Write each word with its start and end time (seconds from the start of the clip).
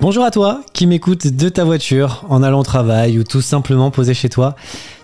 Bonjour 0.00 0.24
à 0.24 0.30
toi 0.30 0.62
qui 0.72 0.86
m'écoute 0.86 1.26
de 1.26 1.50
ta 1.50 1.62
voiture, 1.62 2.24
en 2.30 2.42
allant 2.42 2.60
au 2.60 2.62
travail 2.62 3.18
ou 3.18 3.22
tout 3.22 3.42
simplement 3.42 3.90
posé 3.90 4.14
chez 4.14 4.30
toi. 4.30 4.56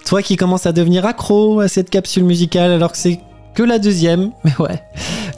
Toi 0.07 0.23
qui 0.23 0.37
commences 0.37 0.65
à 0.65 0.73
devenir 0.73 1.05
accro 1.05 1.61
à 1.61 1.69
cette 1.69 1.91
capsule 1.91 2.25
musicale 2.25 2.73
alors 2.73 2.93
que 2.93 2.97
c'est 2.97 3.21
que 3.55 3.63
la 3.63 3.79
deuxième, 3.79 4.31
mais 4.45 4.57
ouais. 4.59 4.83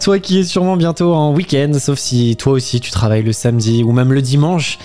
Toi 0.01 0.21
qui 0.21 0.39
es 0.39 0.45
sûrement 0.45 0.77
bientôt 0.77 1.13
en 1.13 1.35
week-end, 1.35 1.73
sauf 1.81 1.99
si 1.99 2.37
toi 2.37 2.53
aussi 2.53 2.79
tu 2.79 2.93
travailles 2.93 3.25
le 3.25 3.33
samedi 3.33 3.83
ou 3.83 3.91
même 3.91 4.13
le 4.13 4.23
dimanche. 4.23 4.79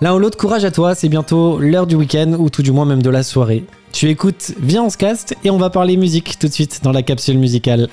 L'un 0.00 0.14
ou 0.14 0.20
l'autre, 0.20 0.38
courage 0.38 0.64
à 0.64 0.70
toi, 0.70 0.94
c'est 0.94 1.08
bientôt 1.08 1.58
l'heure 1.58 1.88
du 1.88 1.96
week-end 1.96 2.36
ou 2.38 2.48
tout 2.48 2.62
du 2.62 2.70
moins 2.70 2.84
même 2.84 3.02
de 3.02 3.10
la 3.10 3.24
soirée. 3.24 3.64
Tu 3.90 4.08
écoutes 4.08 4.52
Viens 4.60 4.84
on 4.84 4.90
se 4.90 4.98
caste 4.98 5.34
et 5.42 5.50
on 5.50 5.58
va 5.58 5.68
parler 5.68 5.96
musique 5.96 6.38
tout 6.38 6.46
de 6.46 6.52
suite 6.52 6.80
dans 6.84 6.92
la 6.92 7.02
capsule 7.02 7.38
musicale. 7.38 7.88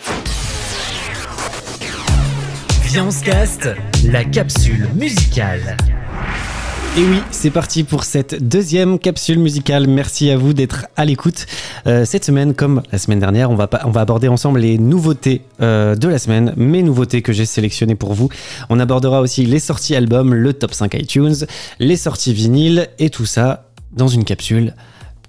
Viens 2.84 3.05
on 3.07 3.11
se 3.11 3.23
caste, 3.23 3.70
la 4.05 4.23
capsule 4.25 4.89
musicale. 4.93 5.75
Et 6.97 7.03
oui, 7.03 7.21
c'est 7.31 7.52
parti 7.52 7.84
pour 7.84 8.03
cette 8.03 8.48
deuxième 8.48 8.99
capsule 8.99 9.39
musicale. 9.39 9.88
Merci 9.88 10.31
à 10.31 10.38
vous 10.38 10.53
d'être 10.53 10.88
à 10.97 11.05
l'écoute. 11.05 11.45
Euh, 11.88 12.03
cette 12.03 12.25
semaine, 12.25 12.53
comme 12.55 12.81
la 12.91 12.97
semaine 12.97 13.20
dernière, 13.20 13.52
on 13.52 13.55
va, 13.55 13.70
aborder 13.71 14.27
ensemble 14.27 14.59
les 14.59 14.77
nouveautés 14.77 15.44
euh, 15.61 15.95
de 15.95 16.07
la 16.07 16.17
semaine, 16.17 16.53
mes 16.57 16.81
nouveautés 16.81 17.21
que 17.21 17.31
j'ai 17.31 17.45
sélectionnées 17.45 17.95
pour 17.95 18.13
vous. 18.13 18.30
On 18.70 18.80
abordera 18.80 19.21
aussi 19.21 19.45
les 19.45 19.59
sorties 19.59 19.95
albums, 19.95 20.33
le 20.33 20.52
top 20.53 20.73
5 20.73 20.95
iTunes, 20.95 21.35
les 21.80 21.95
sorties 21.95 22.33
vinyles 22.33 22.89
et 22.97 23.09
tout 23.09 23.25
ça 23.25 23.69
dans 23.94 24.08
une 24.08 24.25
capsule 24.25 24.73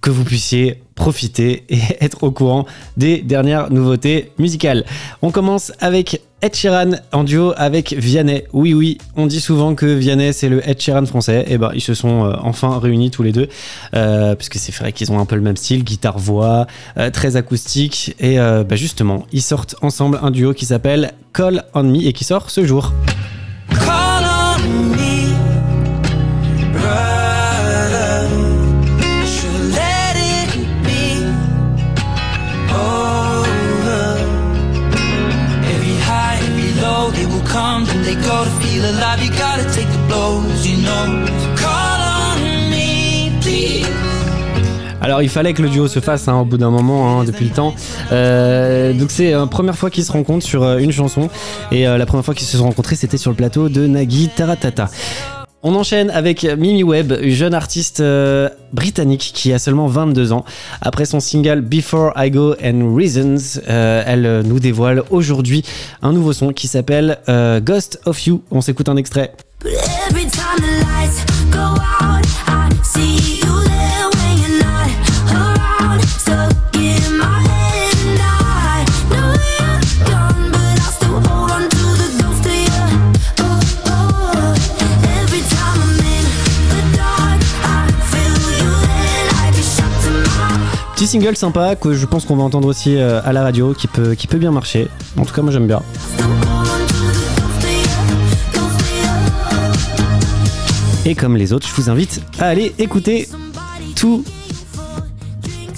que 0.01 0.11
vous 0.11 0.25
puissiez 0.25 0.83
profiter 0.95 1.65
et 1.69 1.81
être 2.01 2.25
au 2.25 2.31
courant 2.31 2.67
des 2.97 3.19
dernières 3.19 3.71
nouveautés 3.71 4.33
musicales. 4.39 4.85
On 5.23 5.31
commence 5.31 5.73
avec 5.79 6.23
Ed 6.43 6.55
Sheeran 6.55 6.93
en 7.13 7.25
duo 7.25 7.53
avec 7.57 7.93
Vianney. 7.93 8.45
Oui, 8.55 8.73
oui, 8.73 8.97
on 9.15 9.27
dit 9.27 9.41
souvent 9.41 9.75
que 9.75 9.85
Vianney 9.85 10.33
c'est 10.33 10.49
le 10.49 10.67
Ed 10.67 10.81
français. 11.07 11.45
Et 11.47 11.55
eh 11.55 11.59
ben 11.59 11.71
ils 11.75 11.83
se 11.83 11.93
sont 11.93 12.25
euh, 12.25 12.33
enfin 12.41 12.79
réunis 12.79 13.11
tous 13.11 13.23
les 13.23 13.33
deux, 13.33 13.49
euh, 13.95 14.35
puisque 14.35 14.57
c'est 14.57 14.75
vrai 14.75 14.93
qu'ils 14.93 15.13
ont 15.13 15.19
un 15.19 15.27
peu 15.27 15.37
le 15.37 15.43
même 15.43 15.59
style, 15.59 15.85
guitare-voix, 15.85 16.67
euh, 16.97 17.11
très 17.11 17.37
acoustique. 17.37 18.15
Et 18.21 18.39
bah, 18.39 18.77
justement, 18.77 19.27
ils 19.33 19.43
sortent 19.43 19.77
ensemble 19.83 20.19
un 20.23 20.31
duo 20.31 20.55
qui 20.55 20.65
s'appelle 20.65 21.13
Call 21.35 21.65
on 21.75 21.83
Me 21.83 22.07
et 22.07 22.13
qui 22.15 22.25
sort 22.25 22.51
ce 22.51 22.65
jour. 22.65 22.93
Alors 45.11 45.23
il 45.23 45.29
fallait 45.29 45.55
que 45.55 45.63
le 45.63 45.69
duo 45.69 45.89
se 45.89 45.99
fasse 45.99 46.29
hein, 46.29 46.39
au 46.41 46.45
bout 46.45 46.59
d'un 46.59 46.71
moment, 46.71 47.21
hein, 47.21 47.25
depuis 47.25 47.47
le 47.47 47.51
temps. 47.51 47.75
Euh, 48.13 48.93
donc 48.93 49.11
c'est 49.11 49.33
la 49.33 49.47
première 49.47 49.77
fois 49.77 49.91
qu'ils 49.91 50.05
se 50.05 50.13
rencontrent 50.13 50.47
sur 50.47 50.63
euh, 50.63 50.79
une 50.79 50.93
chanson. 50.93 51.31
Et 51.73 51.89
euh, 51.89 51.97
la 51.97 52.07
première 52.07 52.25
fois 52.25 52.35
qu'ils 52.35 52.47
se 52.47 52.59
sont 52.59 52.65
rencontrés, 52.65 52.97
c'était 52.97 53.17
sur 53.17 53.31
le 53.31 53.37
plateau 53.37 53.69
de 53.69 53.87
Nagui 53.87 54.29
Taratata. 54.29 54.89
On 55.63 55.75
enchaîne 55.75 56.11
avec 56.11 56.45
Mimi 56.45 56.83
Webb, 56.83 57.19
une 57.21 57.35
jeune 57.35 57.53
artiste 57.53 58.03
britannique 58.73 59.33
qui 59.35 59.53
a 59.53 59.59
seulement 59.59 59.89
22 59.89 60.33
ans. 60.33 60.47
Après 60.81 61.05
son 61.05 61.21
single 61.21 61.61
Before 61.61 62.13
I 62.17 62.31
Go 62.31 62.55
and 62.65 62.95
Reasons, 62.97 63.61
elle 63.67 64.41
nous 64.47 64.59
dévoile 64.59 65.03
aujourd'hui 65.11 65.63
un 66.01 66.15
nouveau 66.15 66.33
son 66.33 66.55
qui 66.55 66.67
s'appelle 66.67 67.19
Ghost 67.63 68.01
of 68.07 68.27
You. 68.27 68.43
On 68.51 68.63
s'écoute 68.63 68.89
un 68.89 68.97
extrait. 68.97 69.35
Petit 91.01 91.07
single 91.07 91.35
sympa 91.35 91.77
que 91.77 91.95
je 91.95 92.05
pense 92.05 92.27
qu'on 92.27 92.37
va 92.37 92.43
entendre 92.43 92.69
aussi 92.69 92.99
euh, 92.99 93.23
à 93.25 93.33
la 93.33 93.43
radio 93.43 93.73
qui 93.73 93.87
peut, 93.87 94.15
qui 94.15 94.27
peut 94.27 94.37
bien 94.37 94.51
marcher. 94.51 94.89
En 95.17 95.25
tout 95.25 95.33
cas, 95.33 95.41
moi 95.41 95.51
j'aime 95.51 95.67
bien. 95.67 95.81
Et 101.07 101.15
comme 101.15 101.37
les 101.37 101.53
autres, 101.55 101.67
je 101.67 101.75
vous 101.75 101.89
invite 101.89 102.23
à 102.39 102.47
aller 102.47 102.75
écouter 102.79 103.27
tout 103.97 104.23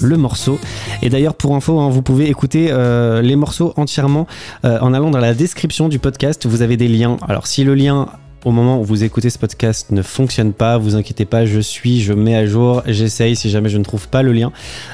le 0.00 0.16
morceau. 0.16 0.58
Et 1.00 1.10
d'ailleurs, 1.10 1.34
pour 1.34 1.54
info, 1.54 1.78
hein, 1.78 1.90
vous 1.90 2.02
pouvez 2.02 2.28
écouter 2.28 2.68
euh, 2.70 3.22
les 3.22 3.36
morceaux 3.36 3.72
entièrement 3.76 4.26
euh, 4.64 4.80
en 4.80 4.92
allant 4.92 5.10
dans 5.10 5.20
la 5.20 5.32
description 5.32 5.88
du 5.88 6.00
podcast. 6.00 6.46
Vous 6.46 6.62
avez 6.62 6.76
des 6.76 6.88
liens. 6.88 7.18
Alors, 7.28 7.46
si 7.46 7.62
le 7.62 7.76
lien 7.76 8.08
au 8.44 8.50
moment 8.50 8.80
où 8.80 8.84
vous 8.84 9.04
écoutez 9.04 9.30
ce 9.30 9.38
podcast 9.38 9.92
ne 9.92 10.02
fonctionne 10.02 10.52
pas, 10.52 10.76
vous 10.76 10.96
inquiétez 10.96 11.24
pas, 11.24 11.46
je 11.46 11.60
suis, 11.60 12.00
je 12.00 12.12
mets 12.12 12.34
à 12.34 12.44
jour, 12.44 12.82
j'essaye 12.86 13.36
si 13.36 13.48
jamais 13.48 13.68
je 13.68 13.78
ne 13.78 13.84
trouve 13.84 14.08
pas 14.08 14.24
le 14.24 14.32
lien, 14.32 14.50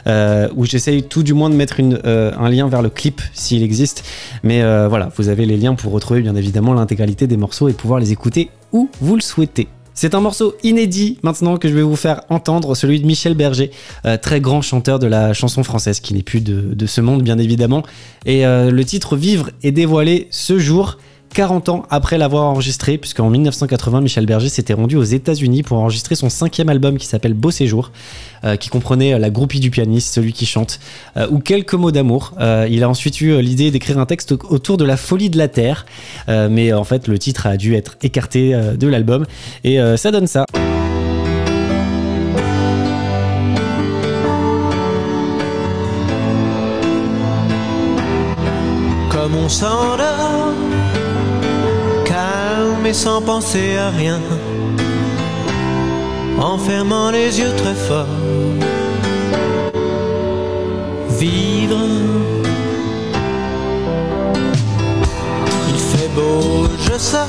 euh, 0.06 0.48
ou 0.54 0.66
j'essaye 0.66 1.02
tout 1.04 1.22
du 1.22 1.32
moins 1.32 1.48
de 1.48 1.54
mettre 1.54 1.80
un 1.80 2.50
lien 2.50 2.68
vers 2.68 2.82
le 2.82 2.90
clip 2.90 3.22
s'il 3.32 3.62
existe. 3.62 4.04
Mais 4.42 4.60
voilà, 4.88 5.10
vous 5.16 5.30
avez 5.30 5.46
les 5.46 5.56
liens 5.56 5.74
pour 5.74 5.92
retrouver 5.92 6.20
bien 6.20 6.36
évidemment 6.36 6.74
l'intégralité 6.74 7.26
des 7.26 7.38
morceaux 7.38 7.70
et 7.70 7.72
pouvoir 7.72 8.00
les 8.00 8.12
écouter 8.12 8.50
où 8.72 8.90
vous 9.00 9.14
le 9.14 9.22
souhaitez. 9.22 9.68
C'est 10.00 10.14
un 10.14 10.20
morceau 10.20 10.54
inédit 10.62 11.18
maintenant 11.24 11.56
que 11.56 11.68
je 11.68 11.74
vais 11.74 11.82
vous 11.82 11.96
faire 11.96 12.20
entendre, 12.28 12.76
celui 12.76 13.00
de 13.00 13.04
Michel 13.04 13.34
Berger, 13.34 13.72
euh, 14.06 14.16
très 14.16 14.40
grand 14.40 14.62
chanteur 14.62 15.00
de 15.00 15.08
la 15.08 15.32
chanson 15.32 15.64
française, 15.64 15.98
qui 15.98 16.14
n'est 16.14 16.22
plus 16.22 16.40
de, 16.40 16.86
ce 16.86 17.00
monde 17.00 17.24
bien 17.24 17.36
évidemment. 17.36 17.82
Et 18.24 18.46
euh, 18.46 18.70
le 18.70 18.84
titre 18.84 19.16
Vivre 19.16 19.50
est 19.64 19.72
dévoilé 19.72 20.28
ce 20.30 20.56
jour. 20.56 20.98
40 21.38 21.68
ans 21.68 21.86
après 21.88 22.18
l'avoir 22.18 22.46
enregistré, 22.46 22.98
puisqu'en 22.98 23.30
1980, 23.30 24.00
Michel 24.00 24.26
Berger 24.26 24.48
s'était 24.48 24.72
rendu 24.72 24.96
aux 24.96 25.04
États-Unis 25.04 25.62
pour 25.62 25.78
enregistrer 25.78 26.16
son 26.16 26.30
cinquième 26.30 26.68
album 26.68 26.98
qui 26.98 27.06
s'appelle 27.06 27.32
Beau 27.32 27.52
Séjour, 27.52 27.92
euh, 28.42 28.56
qui 28.56 28.70
comprenait 28.70 29.16
la 29.20 29.30
groupie 29.30 29.60
du 29.60 29.70
pianiste, 29.70 30.12
celui 30.12 30.32
qui 30.32 30.46
chante, 30.46 30.80
euh, 31.16 31.28
ou 31.30 31.38
quelques 31.38 31.74
mots 31.74 31.92
d'amour. 31.92 32.32
Euh, 32.40 32.66
il 32.68 32.82
a 32.82 32.88
ensuite 32.88 33.20
eu 33.20 33.40
l'idée 33.40 33.70
d'écrire 33.70 34.00
un 34.00 34.06
texte 34.06 34.32
autour 34.32 34.78
de 34.78 34.84
la 34.84 34.96
folie 34.96 35.30
de 35.30 35.38
la 35.38 35.46
Terre, 35.46 35.86
mais 36.26 36.72
en 36.72 36.82
fait, 36.82 37.06
le 37.06 37.20
titre 37.20 37.46
a 37.46 37.56
dû 37.56 37.76
être 37.76 37.96
écarté 38.02 38.60
de 38.76 38.88
l'album, 38.88 39.24
et 39.62 39.78
ça 39.96 40.10
donne 40.10 40.26
ça. 40.26 40.44
Comme 49.08 49.36
on 49.36 49.48
s'endort 49.48 50.38
mais 52.82 52.92
sans 52.92 53.20
penser 53.22 53.76
à 53.76 53.90
rien, 53.90 54.20
en 56.38 56.58
fermant 56.58 57.10
les 57.10 57.38
yeux 57.40 57.52
très 57.56 57.74
fort. 57.74 58.06
Vivre, 61.18 61.84
il 65.68 65.78
fait 65.90 66.10
beau, 66.14 66.68
je 66.86 66.98
sors, 66.98 67.26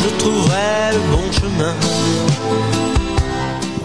je 0.00 0.08
trouverai 0.18 0.92
le 0.92 1.00
bon 1.12 1.26
chemin 1.32 1.74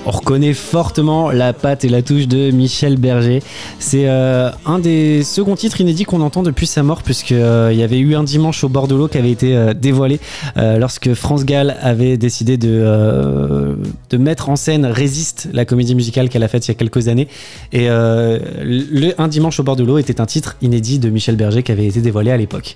on 0.06 0.12
reconnaît 0.12 0.54
fortement 0.54 1.32
la 1.32 1.54
patte 1.54 1.86
et 1.86 1.90
la 1.90 2.02
touche 2.02 2.28
de 2.28 2.52
Michel 2.52 2.98
Berger. 2.98 3.42
C'est 3.80 4.08
euh, 4.08 4.50
un 4.66 4.80
des 4.80 5.24
seconds 5.24 5.56
titres 5.56 5.82
inédits 5.82 6.06
qu'on 6.06 6.22
entend 6.22 6.44
depuis 6.44 6.68
sa 6.68 6.84
mort, 6.84 7.04
puisqu'il 7.04 7.38
euh, 7.38 7.74
y 7.74 7.84
avait 7.84 8.00
eu 8.00 8.16
un 8.16 8.24
dimanche 8.24 8.64
au 8.64 8.70
bord 8.70 8.88
de 8.88 8.96
l'eau 8.96 9.08
qui 9.08 9.18
avait 9.18 9.32
été 9.32 9.56
euh, 9.56 9.74
dévoilé 9.74 10.20
lorsque 10.56 11.14
France 11.14 11.46
Gall 11.46 11.76
avait 11.82 12.18
décidé 12.18 12.58
de, 12.58 13.78
de 14.10 14.18
mettre 14.18 14.50
en 14.50 14.56
scène 14.56 14.86
Résiste, 14.86 15.50
la 15.54 15.66
comédie 15.66 15.96
musicale 15.96 16.30
qu'elle 16.30 16.44
a 16.44 16.48
faite 16.48 16.68
il 16.68 16.72
y 16.72 16.72
a 16.72 16.76
quelques 16.76 17.08
années. 17.08 17.28
Et 17.72 17.88
le, 17.88 19.14
Un 19.20 19.28
dimanche 19.28 19.60
au 19.60 19.64
bord 19.64 19.76
de 19.76 19.84
l'eau 19.84 19.98
était 19.98 20.22
un 20.22 20.26
titre 20.26 20.58
inédit 20.62 21.00
de 21.00 21.10
Michel 21.10 21.36
Berger 21.36 21.64
qui 21.64 21.72
avait 21.72 21.88
été 21.88 22.02
dévoilé 22.02 22.32
à 22.32 22.38
l'époque. 22.38 22.76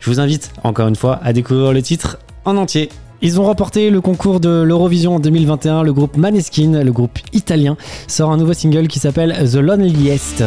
Je 0.00 0.10
vous 0.10 0.20
invite 0.20 0.52
encore 0.64 0.88
une 0.88 0.96
fois 0.96 1.20
à 1.22 1.32
découvrir 1.32 1.72
le 1.72 1.82
titre 1.82 2.18
en 2.44 2.56
entier 2.56 2.88
ils 3.22 3.40
ont 3.40 3.44
remporté 3.44 3.90
le 3.90 4.00
concours 4.00 4.40
de 4.40 4.62
l'Eurovision 4.62 5.16
en 5.16 5.20
2021. 5.20 5.82
Le 5.82 5.92
groupe 5.92 6.16
Maneskin, 6.16 6.82
le 6.82 6.92
groupe 6.92 7.18
italien, 7.32 7.76
sort 8.06 8.30
un 8.30 8.36
nouveau 8.36 8.54
single 8.54 8.88
qui 8.88 8.98
s'appelle 8.98 9.36
The 9.50 9.56
Loneliest. 9.56 10.44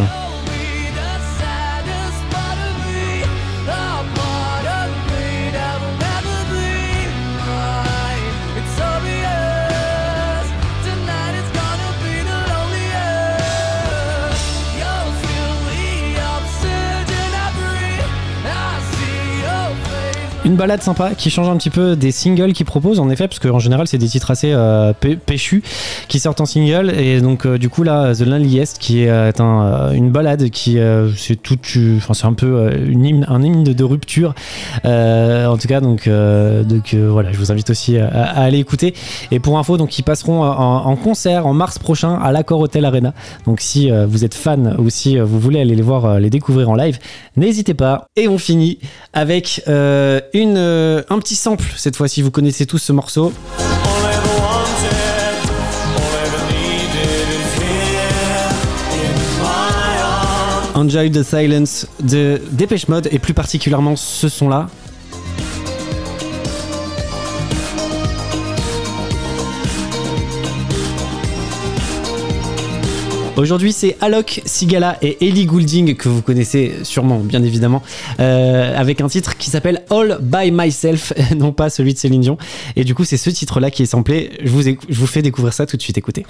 Une 20.54 20.60
balade 20.60 20.84
sympa 20.84 21.16
qui 21.16 21.32
change 21.32 21.50
un 21.50 21.58
petit 21.58 21.72
peu 21.72 21.96
des 21.96 22.12
singles 22.12 22.54
qu'ils 22.54 22.68
proposent 22.68 23.00
en 23.00 23.10
effet, 23.10 23.28
parce 23.28 23.40
qu'en 23.40 23.58
général 23.58 23.88
c'est 23.88 23.98
des 23.98 24.08
titres 24.08 24.30
assez 24.30 24.52
euh, 24.54 24.94
pé- 24.94 25.16
péchus 25.16 25.64
qui 26.08 26.20
sortent 26.20 26.42
en 26.42 26.46
single. 26.46 26.94
Et 26.96 27.22
donc 27.22 27.48
euh, 27.48 27.58
du 27.58 27.70
coup 27.70 27.82
là 27.82 28.14
The 28.14 28.22
Loneliest 28.22 28.78
qui 28.78 29.02
est 29.02 29.10
euh, 29.10 29.32
un, 29.40 29.92
une 29.94 30.12
balade 30.12 30.52
qui 30.52 30.78
c'est 31.18 31.42
tout, 31.42 31.58
enfin 31.98 32.14
c'est 32.14 32.28
un 32.28 32.34
peu 32.34 32.72
une 32.86 33.04
hymne, 33.04 33.26
un 33.28 33.42
hymne 33.42 33.64
de, 33.64 33.84
rupture. 33.84 34.36
En 34.84 35.58
tout 35.58 35.68
cas 35.68 35.82
donc, 35.82 36.08
donc 36.08 36.94
voilà 36.94 37.32
je 37.32 37.38
vous 37.40 37.52
invite 37.52 37.72
aussi 37.72 37.98
à, 37.98 38.10
aller 38.10 38.60
écouter. 38.60 38.94
Et 39.32 39.40
pour 39.40 39.58
info 39.58 39.78
donc 39.78 39.98
ils 39.98 40.04
passeront 40.04 40.44
en, 40.44 40.96
concert 40.98 41.48
en 41.48 41.54
mars 41.54 41.80
prochain 41.80 42.14
à 42.22 42.32
l'Accor 42.32 42.60
Hotel 42.60 42.86
Arena. 42.86 43.16
Donc 43.48 43.60
si 43.60 43.90
vous 43.90 44.24
êtes 44.24 44.36
fan 44.36 44.76
ou 44.78 44.92
si 44.92 45.18
vous 45.18 45.40
voulez 45.40 45.62
aller 45.62 45.76
les 45.76 45.82
voir 45.82 46.20
les 46.20 46.30
découvrir 46.30 46.70
en 46.70 46.76
live 46.76 47.00
n'hésitez 47.38 47.74
pas. 47.74 48.06
Et 48.16 48.28
on 48.28 48.38
finit 48.38 48.78
avec 49.14 49.64
euh, 49.68 50.20
euh, 50.46 51.02
un 51.10 51.20
petit 51.20 51.36
sample 51.36 51.66
cette 51.78 51.96
fois-ci 51.96 52.22
vous 52.22 52.32
connaissez 52.32 52.66
tous 52.66 52.78
ce 52.78 52.92
morceau. 52.92 53.34
Enjoy 60.76 61.12
the 61.12 61.24
Silence 61.24 61.88
de 62.02 62.42
Dépêche 62.52 62.88
Mode 62.88 63.08
et 63.12 63.20
plus 63.20 63.34
particulièrement 63.34 63.96
ce 63.96 64.28
son 64.28 64.50
Aujourd'hui, 73.36 73.74
c'est 73.74 73.98
Alok, 74.00 74.42
Sigala 74.46 74.98
et 75.02 75.28
Ellie 75.28 75.48
Goulding, 75.48 75.96
que 75.96 76.08
vous 76.08 76.22
connaissez 76.22 76.76
sûrement, 76.84 77.18
bien 77.18 77.42
évidemment, 77.42 77.82
euh, 78.20 78.78
avec 78.78 79.02
un 79.02 79.08
titre 79.08 79.38
qui 79.38 79.50
s'appelle 79.50 79.84
All 79.90 80.20
by 80.22 80.52
Myself, 80.52 81.14
non 81.36 81.52
pas 81.52 81.72
celui 81.72 81.96
de 81.96 81.98
Céline 81.98 82.22
Dion. 82.22 82.38
Et 82.76 82.84
du 82.84 82.94
coup, 82.94 83.06
c'est 83.06 83.18
ce 83.18 83.32
titre-là 83.32 83.72
qui 83.72 83.82
est 83.82 83.88
samplé. 83.88 84.32
Je 84.44 84.52
vous, 84.52 85.08
fais 85.08 85.24
découvrir 85.24 85.54
ça 85.54 85.66
tout 85.66 85.78
de 85.78 85.82
suite. 85.82 85.98
Écoutez. 85.98 86.26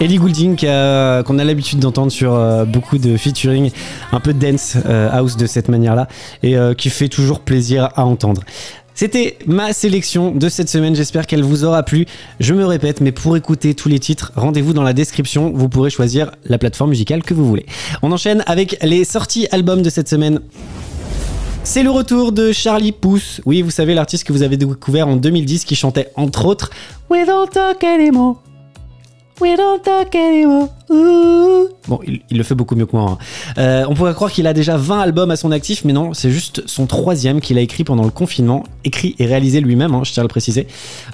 Ellie 0.00 0.18
Goulding 0.18 0.56
qu'on 0.56 1.38
a 1.38 1.44
l'habitude 1.44 1.80
d'entendre 1.80 2.12
sur 2.12 2.32
euh, 2.32 2.64
beaucoup 2.64 2.98
de 2.98 3.16
featuring, 3.16 3.72
un 4.12 4.20
peu 4.20 4.32
dance 4.32 4.76
euh, 4.86 5.10
house 5.10 5.36
de 5.36 5.46
cette 5.46 5.68
manière-là, 5.68 6.06
et 6.44 6.56
euh, 6.56 6.72
qui 6.72 6.88
fait 6.88 7.08
toujours 7.08 7.40
plaisir 7.40 7.88
à 7.96 8.04
entendre. 8.04 8.42
C'était 8.94 9.38
ma 9.46 9.72
sélection 9.72 10.30
de 10.30 10.48
cette 10.48 10.68
semaine, 10.68 10.94
j'espère 10.94 11.26
qu'elle 11.26 11.42
vous 11.42 11.64
aura 11.64 11.82
plu. 11.82 12.06
Je 12.38 12.54
me 12.54 12.64
répète, 12.64 13.00
mais 13.00 13.10
pour 13.10 13.36
écouter 13.36 13.74
tous 13.74 13.88
les 13.88 13.98
titres, 13.98 14.32
rendez-vous 14.36 14.72
dans 14.72 14.84
la 14.84 14.92
description, 14.92 15.50
vous 15.52 15.68
pourrez 15.68 15.90
choisir 15.90 16.30
la 16.44 16.58
plateforme 16.58 16.90
musicale 16.90 17.24
que 17.24 17.34
vous 17.34 17.46
voulez. 17.46 17.66
On 18.02 18.12
enchaîne 18.12 18.44
avec 18.46 18.78
les 18.82 19.04
sorties 19.04 19.48
albums 19.50 19.82
de 19.82 19.90
cette 19.90 20.08
semaine. 20.08 20.40
C'est 21.64 21.82
le 21.82 21.90
retour 21.90 22.30
de 22.30 22.52
Charlie 22.52 22.92
Puth. 22.92 23.40
Oui, 23.46 23.62
vous 23.62 23.70
savez, 23.70 23.94
l'artiste 23.94 24.24
que 24.24 24.32
vous 24.32 24.42
avez 24.42 24.56
découvert 24.56 25.08
en 25.08 25.16
2010 25.16 25.64
qui 25.64 25.74
chantait 25.74 26.08
entre 26.14 26.46
autres 26.46 26.70
We 27.10 27.26
don't 27.26 27.50
talk 27.50 27.82
anymore. 27.82 28.42
We 29.40 29.56
don't 29.56 29.80
talk 29.82 30.14
anymore. 30.14 30.68
Bon, 31.86 32.00
il, 32.06 32.20
il 32.30 32.36
le 32.38 32.42
fait 32.42 32.54
beaucoup 32.54 32.74
mieux 32.74 32.86
que 32.86 32.96
moi. 32.96 33.10
hein. 33.12 33.18
Euh, 33.58 33.84
on 33.88 33.94
pourrait 33.94 34.14
croire 34.14 34.32
qu'il 34.32 34.46
a 34.46 34.52
déjà 34.52 34.76
20 34.76 35.00
albums 35.00 35.30
à 35.30 35.36
son 35.36 35.52
actif, 35.52 35.84
mais 35.84 35.92
non, 35.92 36.12
c'est 36.14 36.30
juste 36.30 36.62
son 36.66 36.86
troisième 36.86 37.40
qu'il 37.40 37.56
a 37.58 37.60
écrit 37.60 37.84
pendant 37.84 38.04
le 38.04 38.10
confinement, 38.10 38.64
écrit 38.84 39.14
et 39.18 39.26
réalisé 39.26 39.60
lui-même, 39.60 39.94
hein, 39.94 40.02
je 40.04 40.12
tiens 40.12 40.22
à 40.22 40.24
le 40.24 40.28
préciser. 40.28 40.66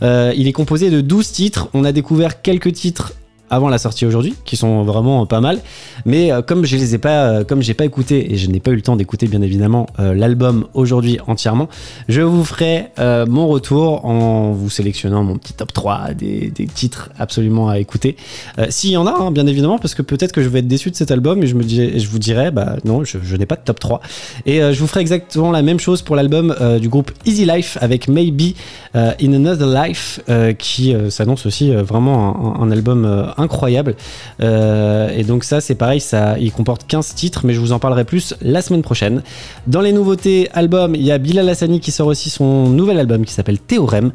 Euh, 0.03 0.33
il 0.37 0.49
est 0.49 0.53
composé 0.53 0.91
de 0.91 1.01
12 1.01 1.33
titres. 1.33 1.69
On 1.75 1.85
a 1.85 1.93
découvert 1.93 2.41
quelques 2.43 2.73
titres 2.73 3.13
avant 3.55 3.69
la 3.69 3.79
sortie 3.79 4.07
aujourd'hui, 4.07 4.35
qui 4.45 4.57
sont 4.57 4.83
vraiment 4.83 5.27
pas 5.27 5.41
mal. 5.41 5.61
Mais 6.05 6.33
euh, 6.33 6.43
comme 6.43 6.65
je 6.65 6.77
les 6.77 6.95
ai 6.95 6.99
pas, 6.99 7.25
euh, 7.25 7.45
comme 7.45 7.63
j'ai 7.63 7.75
pas 7.75 7.85
écouté 7.85 8.33
et 8.33 8.37
je 8.37 8.51
n'ai 8.51 8.61
pas 8.61 8.71
eu 8.71 8.77
le 8.77 8.83
temps 8.83 8.97
d'écouter 8.97 9.27
bien 9.27 9.43
évidemment 9.43 9.87
euh, 9.99 10.15
l'album 10.15 10.67
aujourd'hui 10.75 11.19
entièrement, 11.27 11.69
je 12.09 12.21
vous 12.21 12.45
ferai 12.45 12.87
euh, 12.99 13.27
mon 13.27 13.47
retour 13.49 14.05
en 14.05 14.53
vous 14.53 14.71
sélectionnant 14.71 15.25
mon 15.25 15.37
petit 15.37 15.53
top 15.53 15.73
3 15.73 16.15
des, 16.15 16.53
titres 16.75 17.11
absolument 17.19 17.69
à 17.69 17.79
écouter. 17.79 18.17
Euh, 18.59 18.67
S'il 18.71 18.91
y 18.91 18.97
en 18.97 19.07
a, 19.07 19.13
hein, 19.13 19.31
bien 19.31 19.47
évidemment, 19.47 19.79
parce 19.79 19.95
que 19.95 20.03
peut-être 20.03 20.33
que 20.33 20.43
je 20.43 20.49
vais 20.49 20.61
être 20.61 20.69
déçu 20.69 20.91
de 20.91 20.97
cet 20.97 21.11
album 21.11 21.43
et 21.43 21.47
je, 21.47 21.55
me 21.55 21.63
dis, 21.63 21.99
je 21.99 22.09
vous 22.09 22.19
dirai, 22.19 22.51
bah 22.51 22.77
non, 22.85 23.05
je, 23.05 23.37
n'ai 23.37 23.47
pas 23.47 23.57
de 23.57 23.63
top 23.65 23.81
3. 23.81 24.01
Et 24.47 24.63
euh, 24.63 24.73
je 24.73 24.81
vous 24.81 24.87
ferai 24.87 25.01
exactement 25.01 25.51
la 25.51 25.63
même 25.63 25.81
chose 25.81 26.03
pour 26.03 26.17
l'album 26.17 26.55
euh, 26.61 26.79
du 26.79 26.89
groupe 26.89 27.13
Easy 27.27 27.45
Life 27.45 27.79
avec 27.81 28.09
Maybe 28.09 28.55
euh, 28.97 29.13
in 29.21 29.33
Another 29.33 29.67
Life, 29.67 30.21
euh, 30.29 30.53
qui 30.53 30.95
euh, 30.95 31.11
s'annonce 31.11 31.47
aussi 31.47 31.73
euh, 31.73 31.83
vraiment 31.83 32.57
un, 32.61 32.65
un 32.65 32.71
album 32.71 33.05
euh, 33.05 33.27
incroyable. 33.45 33.95
Euh, 34.43 35.09
et 35.17 35.23
donc 35.25 35.45
ça, 35.45 35.61
c'est 35.61 35.75
pareil, 35.75 36.01
ça, 36.01 36.37
il 36.39 36.53
comporte 36.53 36.87
15 36.87 37.15
titres, 37.15 37.43
mais 37.45 37.55
je 37.55 37.61
vous 37.61 37.73
en 37.73 37.79
parlerai 37.79 38.05
plus 38.05 38.35
la 38.43 38.63
semaine 38.63 38.83
prochaine. 38.83 39.23
Dans 39.67 39.81
les 39.81 39.93
nouveautés 39.93 40.49
albums, 40.53 40.95
il 40.95 41.03
y 41.03 41.13
a 41.13 41.19
Bilal 41.19 41.49
Hassani 41.49 41.81
qui 41.81 41.93
sort 41.93 42.09
aussi 42.09 42.31
son 42.31 42.69
nouvel 42.69 42.99
album 42.99 43.25
qui 43.25 43.33
s'appelle 43.33 43.59
Théorème, 43.59 44.13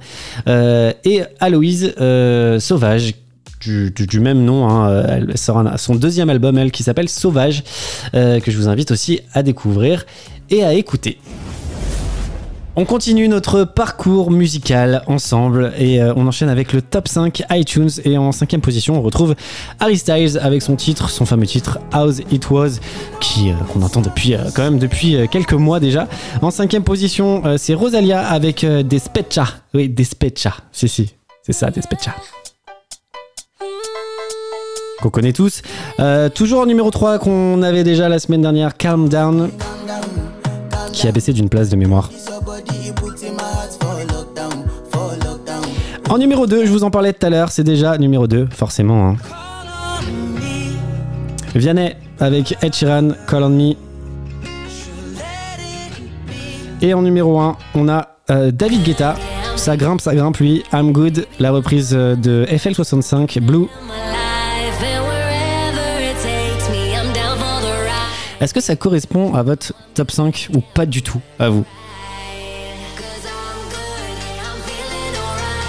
euh, 0.47 0.91
et 1.05 1.21
Aloïse 1.39 1.93
euh, 2.01 2.59
Sauvage 2.59 3.13
du, 3.61 4.19
même 4.21 4.45
nom. 4.45 4.69
hein. 4.69 5.03
Elle 5.07 5.37
sort 5.37 5.61
son 5.77 5.95
deuxième 5.95 6.29
album, 6.29 6.57
elle, 6.57 6.71
qui 6.71 6.81
s'appelle 6.81 7.09
Sauvage, 7.09 7.63
que 8.13 8.41
je 8.47 8.57
vous 8.57 8.69
invite 8.69 8.91
aussi 8.91 9.19
à 9.33 9.43
découvrir 9.43 10.05
et 10.49 10.63
à 10.63 10.73
écouter. 10.73 11.19
On 12.79 12.85
continue 12.85 13.27
notre 13.27 13.65
parcours 13.65 14.31
musical 14.31 15.03
ensemble 15.05 15.73
et 15.77 16.01
euh, 16.01 16.13
on 16.15 16.25
enchaîne 16.27 16.47
avec 16.47 16.71
le 16.71 16.81
top 16.81 17.09
5 17.09 17.43
iTunes 17.51 17.89
et 18.05 18.17
en 18.17 18.31
cinquième 18.31 18.61
position 18.61 18.97
on 18.97 19.01
retrouve 19.01 19.35
Harry 19.81 19.97
Styles 19.97 20.39
avec 20.41 20.61
son 20.61 20.77
titre, 20.77 21.09
son 21.09 21.25
fameux 21.25 21.45
titre 21.45 21.79
How's 21.93 22.19
It 22.31 22.49
Was 22.49 22.79
qui 23.19 23.51
euh, 23.51 23.55
qu'on 23.73 23.81
entend 23.81 23.99
depuis 23.99 24.33
euh, 24.33 24.45
quand 24.55 24.63
même 24.63 24.79
depuis 24.79 25.17
euh, 25.17 25.27
quelques 25.27 25.51
mois 25.51 25.81
déjà. 25.81 26.07
En 26.41 26.51
cinquième 26.51 26.83
position 26.83 27.43
c'est 27.57 27.73
Rosalia 27.73 28.25
avec 28.25 28.65
Despecha. 28.65 29.47
Oui 29.73 29.89
Despecha, 29.89 30.55
si 30.71 30.87
si, 30.87 31.15
c'est 31.43 31.51
ça 31.51 31.71
Despecha 31.71 32.15
qu'on 35.01 35.09
connaît 35.09 35.33
tous. 35.33 35.63
Toujours 36.33 36.61
en 36.61 36.65
numéro 36.65 36.91
3 36.91 37.19
qu'on 37.19 37.61
avait 37.61 37.83
déjà 37.83 38.07
la 38.07 38.19
semaine 38.19 38.41
dernière, 38.41 38.77
Calm 38.77 39.09
Down, 39.09 39.49
qui 40.93 41.07
a 41.07 41.11
baissé 41.11 41.33
d'une 41.33 41.49
place 41.49 41.69
de 41.69 41.75
mémoire. 41.75 42.09
En 46.09 46.17
numéro 46.17 46.47
2, 46.47 46.65
je 46.65 46.71
vous 46.71 46.83
en 46.83 46.89
parlais 46.89 47.13
tout 47.13 47.23
à 47.23 47.29
l'heure, 47.29 47.51
c'est 47.51 47.63
déjà 47.63 47.95
numéro 47.99 48.25
2, 48.25 48.47
forcément. 48.51 49.09
Hein. 49.09 49.17
Vianney 51.53 51.95
avec 52.19 52.57
Ed 52.63 52.73
Sheeran, 52.73 53.09
Call 53.27 53.43
on 53.43 53.49
Me. 53.49 53.73
Et 56.81 56.95
en 56.95 57.03
numéro 57.03 57.39
1, 57.39 57.55
on 57.75 57.87
a 57.87 58.07
euh, 58.31 58.49
David 58.49 58.81
Guetta. 58.83 59.15
Ça 59.55 59.77
grimpe, 59.77 60.01
ça 60.01 60.15
grimpe 60.15 60.37
lui. 60.37 60.63
I'm 60.73 60.93
Good, 60.93 61.27
la 61.39 61.51
reprise 61.51 61.91
euh, 61.93 62.15
de 62.15 62.47
FL65, 62.49 63.39
Blue. 63.41 63.67
Est-ce 68.41 68.53
que 68.53 68.61
ça 68.61 68.75
correspond 68.75 69.35
à 69.35 69.43
votre 69.43 69.73
top 69.93 70.09
5 70.09 70.49
ou 70.55 70.61
pas 70.73 70.87
du 70.87 71.03
tout 71.03 71.21
à 71.37 71.49
vous? 71.49 71.65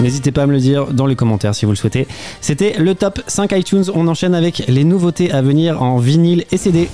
N'hésitez 0.00 0.32
pas 0.32 0.44
à 0.44 0.46
me 0.46 0.52
le 0.52 0.60
dire 0.60 0.86
dans 0.92 1.06
les 1.06 1.16
commentaires 1.16 1.54
si 1.54 1.66
vous 1.66 1.72
le 1.72 1.76
souhaitez. 1.76 2.08
C'était 2.40 2.74
le 2.78 2.94
top 2.94 3.20
5 3.26 3.52
iTunes. 3.52 3.84
On 3.94 4.08
enchaîne 4.08 4.34
avec 4.34 4.64
les 4.66 4.84
nouveautés 4.84 5.30
à 5.30 5.42
venir 5.42 5.82
en 5.82 5.98
vinyle 5.98 6.44
et 6.50 6.56
CD. 6.56 6.88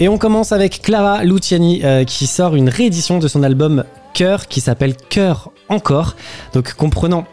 Et 0.00 0.08
on 0.08 0.18
commence 0.18 0.52
avec 0.52 0.82
Clara 0.82 1.22
Luciani 1.22 1.80
euh, 1.84 2.04
qui 2.04 2.26
sort 2.26 2.56
une 2.56 2.68
réédition 2.68 3.18
de 3.18 3.28
son 3.28 3.42
album 3.42 3.84
Cœur 4.14 4.48
qui 4.48 4.60
s'appelle 4.60 4.96
Cœur 4.96 5.52
encore. 5.68 6.16
Donc 6.54 6.74
comprenant 6.74 7.24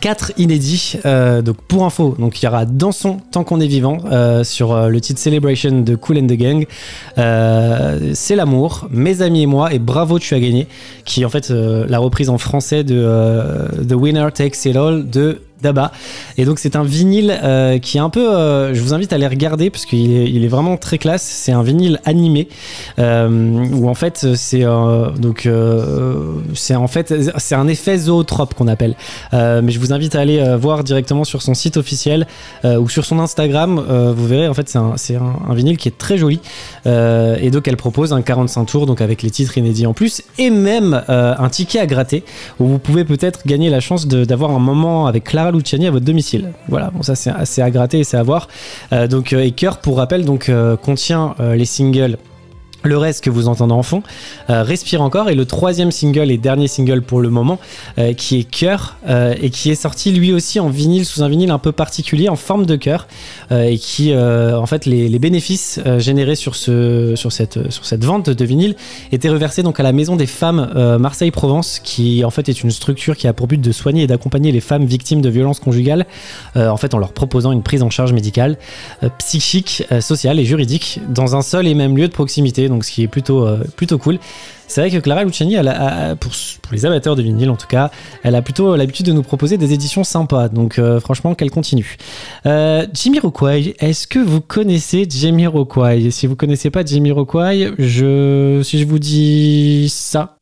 quatre 0.00 0.32
inédits. 0.36 0.98
euh, 1.04 1.42
donc 1.42 1.56
pour 1.62 1.84
info, 1.84 2.14
donc 2.18 2.40
il 2.40 2.44
y 2.44 2.48
aura 2.48 2.64
Dansons 2.64 3.18
tant 3.32 3.44
qu'on 3.44 3.60
est 3.60 3.66
vivant 3.66 3.98
euh, 4.10 4.44
sur 4.44 4.72
euh, 4.72 4.88
le 4.88 5.00
titre 5.00 5.20
Celebration 5.20 5.80
de 5.80 5.94
Cool 5.94 6.18
and 6.18 6.26
the 6.26 6.32
Gang. 6.32 6.66
C'est 8.14 8.36
l'amour, 8.36 8.88
mes 8.90 9.22
amis 9.22 9.42
et 9.42 9.46
moi 9.46 9.72
et 9.72 9.78
Bravo 9.78 10.18
tu 10.18 10.34
as 10.34 10.40
gagné, 10.40 10.66
qui 11.04 11.22
est 11.22 11.24
en 11.24 11.30
fait 11.30 11.50
la 11.50 11.98
reprise 11.98 12.30
en 12.30 12.38
français 12.38 12.84
de 12.84 13.06
The 13.88 13.94
Winner 13.94 14.28
Takes 14.32 14.64
It 14.64 14.76
All 14.76 15.08
de 15.08 15.40
Daba. 15.62 15.92
Et 16.36 16.44
donc 16.44 16.58
c'est 16.58 16.76
un 16.76 16.84
vinyle 16.84 17.36
euh, 17.42 17.78
qui 17.78 17.96
est 17.96 18.00
un 18.00 18.10
peu, 18.10 18.32
euh, 18.32 18.74
je 18.74 18.80
vous 18.80 18.94
invite 18.94 19.12
à 19.12 19.18
les 19.18 19.26
regarder 19.26 19.70
parce 19.70 19.86
qu'il 19.86 20.44
est, 20.44 20.48
vraiment 20.48 20.76
très 20.76 20.98
classe. 20.98 21.22
C'est 21.22 21.52
un 21.52 21.62
vinyle 21.62 22.00
animé 22.04 22.48
euh, 22.98 23.28
où 23.72 23.88
en 23.88 23.94
fait 23.94 24.34
c'est 24.34 24.64
donc 25.18 25.48
c'est 26.54 26.74
en 26.74 26.86
fait 26.86 27.14
c'est 27.36 27.54
un 27.54 27.68
effet 27.68 27.98
zootrope 27.98 28.54
qu'on 28.54 28.68
appelle. 28.68 28.94
Mais 29.32 29.70
je 29.70 29.78
vous 29.78 29.92
invite 29.92 30.14
à 30.14 30.20
aller 30.20 30.56
voir 30.58 30.84
directement 30.84 31.24
sur 31.24 31.42
son 31.42 31.54
site 31.54 31.76
officiel 31.76 32.26
ou 32.64 32.88
sur 32.88 33.04
son 33.04 33.18
Instagram. 33.18 33.82
Vous 34.16 34.26
verrez 34.26 34.48
en 34.48 34.54
fait 34.54 34.68
c'est 34.68 34.78
un, 34.78 34.94
un, 34.94 35.50
un 35.50 35.54
vinyle 35.54 35.76
qui 35.76 35.88
est 35.88 35.98
très 35.98 36.16
joli 36.16 36.40
et 36.86 37.50
donc 37.50 37.68
elle 37.68 37.76
propose 37.76 38.12
un 38.12 38.22
45 38.22 38.64
tours 38.64 38.86
donc 38.86 39.00
avec 39.00 39.22
les 39.22 39.30
titres 39.30 39.58
inédits 39.58 39.86
en 39.86 39.92
plus 39.92 40.22
et 40.38 40.50
même 40.50 41.02
un 41.08 41.48
ticket 41.50 41.80
à 41.80 41.86
gratter 41.86 42.24
où 42.58 42.66
vous 42.66 42.78
pouvez 42.78 43.04
peut-être 43.04 43.46
gagner 43.46 43.68
la 43.68 43.80
chance 43.80 44.06
d'avoir 44.06 44.52
un 44.52 44.60
moment 44.60 45.06
avec 45.06 45.24
Clara 45.24 45.47
Luciani 45.50 45.86
à 45.86 45.90
votre 45.90 46.04
domicile. 46.04 46.52
Voilà, 46.68 46.90
bon 46.90 47.02
ça 47.02 47.14
c'est 47.14 47.30
assez 47.30 47.62
à 47.62 47.70
gratter 47.70 48.00
et 48.00 48.04
c'est 48.04 48.16
à 48.16 48.22
voir. 48.22 48.48
Euh, 48.92 49.06
donc 49.06 49.32
euh, 49.32 49.40
et 49.40 49.52
Cœur 49.52 49.78
pour 49.78 49.96
rappel 49.98 50.24
donc 50.24 50.48
euh, 50.48 50.76
contient 50.76 51.34
euh, 51.40 51.54
les 51.54 51.64
singles 51.64 52.16
le 52.88 52.98
reste 52.98 53.22
que 53.22 53.30
vous 53.30 53.48
entendez 53.48 53.72
en 53.72 53.82
fond, 53.82 54.02
euh, 54.50 54.62
Respire 54.62 55.02
encore, 55.02 55.28
et 55.28 55.34
le 55.34 55.44
troisième 55.44 55.92
single 55.92 56.30
et 56.30 56.38
dernier 56.38 56.68
single 56.68 57.02
pour 57.02 57.20
le 57.20 57.30
moment, 57.30 57.58
euh, 57.98 58.14
qui 58.14 58.38
est 58.40 58.44
Cœur, 58.44 58.96
euh, 59.08 59.34
et 59.40 59.50
qui 59.50 59.70
est 59.70 59.74
sorti 59.74 60.10
lui 60.10 60.32
aussi 60.32 60.58
en 60.58 60.68
vinyle, 60.68 61.04
sous 61.04 61.22
un 61.22 61.28
vinyle 61.28 61.50
un 61.50 61.58
peu 61.58 61.72
particulier, 61.72 62.28
en 62.28 62.36
forme 62.36 62.66
de 62.66 62.76
cœur, 62.76 63.06
et 63.50 63.78
qui, 63.78 64.14
en 64.14 64.66
fait, 64.66 64.86
les, 64.86 65.18
bénéfices 65.18 65.80
générés 65.98 66.36
sur, 66.36 66.54
ce, 66.54 67.14
sur, 67.16 67.32
cette, 67.32 67.70
sur 67.70 67.84
cette 67.84 68.04
vente 68.04 68.30
de 68.30 68.44
vinyle 68.44 68.76
étaient 69.12 69.28
reversés 69.28 69.62
donc 69.62 69.80
à 69.80 69.82
la 69.82 69.92
Maison 69.92 70.16
des 70.16 70.26
Femmes 70.26 70.96
Marseille-Provence, 70.98 71.80
qui 71.82 72.24
en 72.24 72.30
fait 72.30 72.48
est 72.48 72.62
une 72.62 72.70
structure 72.70 73.16
qui 73.16 73.26
a 73.26 73.32
pour 73.32 73.46
but 73.46 73.60
de 73.60 73.72
soigner 73.72 74.04
et 74.04 74.06
d'accompagner 74.06 74.52
les 74.52 74.60
femmes 74.60 74.84
victimes 74.84 75.20
de 75.20 75.28
violences 75.28 75.60
conjugales, 75.60 76.06
en 76.56 76.76
fait 76.76 76.94
en 76.94 76.98
leur 76.98 77.12
proposant 77.12 77.52
une 77.52 77.62
prise 77.62 77.82
en 77.82 77.90
charge 77.90 78.12
médicale, 78.12 78.56
psychique, 79.18 79.84
sociale 80.00 80.38
et 80.38 80.44
juridique 80.44 81.00
dans 81.08 81.36
un 81.36 81.42
seul 81.42 81.66
et 81.66 81.74
même 81.74 81.96
lieu 81.96 82.08
de 82.08 82.12
proximité, 82.12 82.68
donc 82.68 82.77
ce 82.84 82.90
qui 82.90 83.02
est 83.02 83.08
plutôt, 83.08 83.46
euh, 83.46 83.64
plutôt 83.76 83.98
cool. 83.98 84.18
C'est 84.66 84.82
vrai 84.82 84.90
que 84.90 84.98
Clara 84.98 85.24
Luciani, 85.24 85.54
elle 85.54 85.68
a- 85.68 86.14
pour, 86.16 86.30
pour 86.62 86.72
les 86.72 86.84
amateurs 86.84 87.16
de 87.16 87.22
vinyle 87.22 87.48
en 87.48 87.56
tout 87.56 87.66
cas, 87.66 87.90
elle 88.22 88.34
a 88.34 88.42
plutôt 88.42 88.76
l'habitude 88.76 89.06
de 89.06 89.12
nous 89.12 89.22
proposer 89.22 89.56
des 89.56 89.72
éditions 89.72 90.04
sympas, 90.04 90.48
donc 90.50 90.78
euh, 90.78 91.00
franchement 91.00 91.34
qu'elle 91.34 91.50
continue. 91.50 91.96
Euh, 92.44 92.86
Jamiroquai, 92.92 93.74
est-ce 93.80 94.06
que 94.06 94.18
vous 94.18 94.42
connaissez 94.42 95.06
Jamiroquai 95.08 96.10
Si 96.10 96.26
vous 96.26 96.36
connaissez 96.36 96.68
pas 96.70 96.84
Jamiroquai, 96.84 97.70
je, 97.78 98.60
si 98.62 98.78
je 98.78 98.84
vous 98.84 98.98
dis 98.98 99.88
ça, 99.88 100.36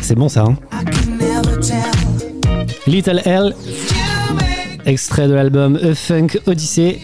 c'est 0.00 0.14
bon 0.14 0.28
ça, 0.28 0.44
hein? 0.44 0.56
Little 2.86 3.20
L, 3.24 3.52
extrait 4.84 5.26
de 5.26 5.34
l'album 5.34 5.76
A 5.82 5.94
Funk 5.96 6.28
Odyssey. 6.46 7.00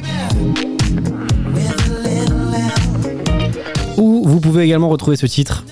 Où 3.97 4.23
vous 4.27 4.41
pouvez 4.41 4.65
également 4.65 4.89
retrouver 4.89 5.17
ce 5.17 5.27
titre 5.27 5.65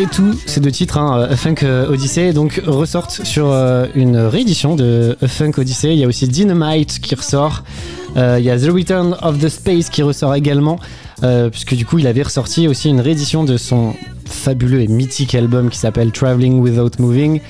Et 0.00 0.06
tous 0.06 0.34
ces 0.46 0.60
deux 0.60 0.70
titres, 0.70 0.96
hein, 0.96 1.26
A 1.28 1.36
Funk 1.36 1.56
euh, 1.62 1.92
Odyssey, 1.92 2.32
donc 2.32 2.62
ressortent 2.66 3.20
sur 3.22 3.50
euh, 3.50 3.84
une 3.94 4.16
réédition 4.16 4.74
de 4.74 5.14
A 5.20 5.28
Funk 5.28 5.52
Odyssey. 5.58 5.92
Il 5.92 5.98
y 5.98 6.04
a 6.04 6.06
aussi 6.06 6.26
Dynamite 6.26 7.00
qui 7.00 7.14
ressort. 7.14 7.64
Euh, 8.16 8.36
il 8.38 8.44
y 8.46 8.48
a 8.48 8.58
The 8.58 8.70
Return 8.72 9.14
of 9.20 9.38
the 9.38 9.50
Space 9.50 9.90
qui 9.90 10.02
ressort 10.02 10.34
également, 10.34 10.78
puisque 11.52 11.74
du 11.74 11.84
coup 11.84 11.98
il 11.98 12.06
avait 12.06 12.22
ressorti 12.22 12.66
aussi 12.66 12.88
une 12.88 13.02
réédition 13.02 13.44
de 13.44 13.58
son 13.58 13.94
fabuleux 14.30 14.80
et 14.80 14.86
mythique 14.88 15.34
album 15.34 15.68
qui 15.70 15.78
s'appelle 15.78 16.12
Traveling 16.12 16.60
Without 16.60 16.90
Moving, 16.98 17.40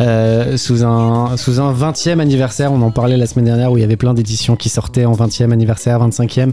euh, 0.00 0.56
sous 0.56 0.84
un 0.84 1.36
sous 1.36 1.60
un 1.60 1.72
20e 1.72 2.18
anniversaire. 2.20 2.72
On 2.72 2.82
en 2.82 2.90
parlait 2.90 3.16
la 3.16 3.26
semaine 3.26 3.44
dernière 3.44 3.70
où 3.72 3.76
il 3.78 3.80
y 3.80 3.84
avait 3.84 3.96
plein 3.96 4.14
d'éditions 4.14 4.56
qui 4.56 4.68
sortaient 4.68 5.04
en 5.04 5.12
20e 5.14 5.52
anniversaire, 5.52 6.06
25e. 6.06 6.52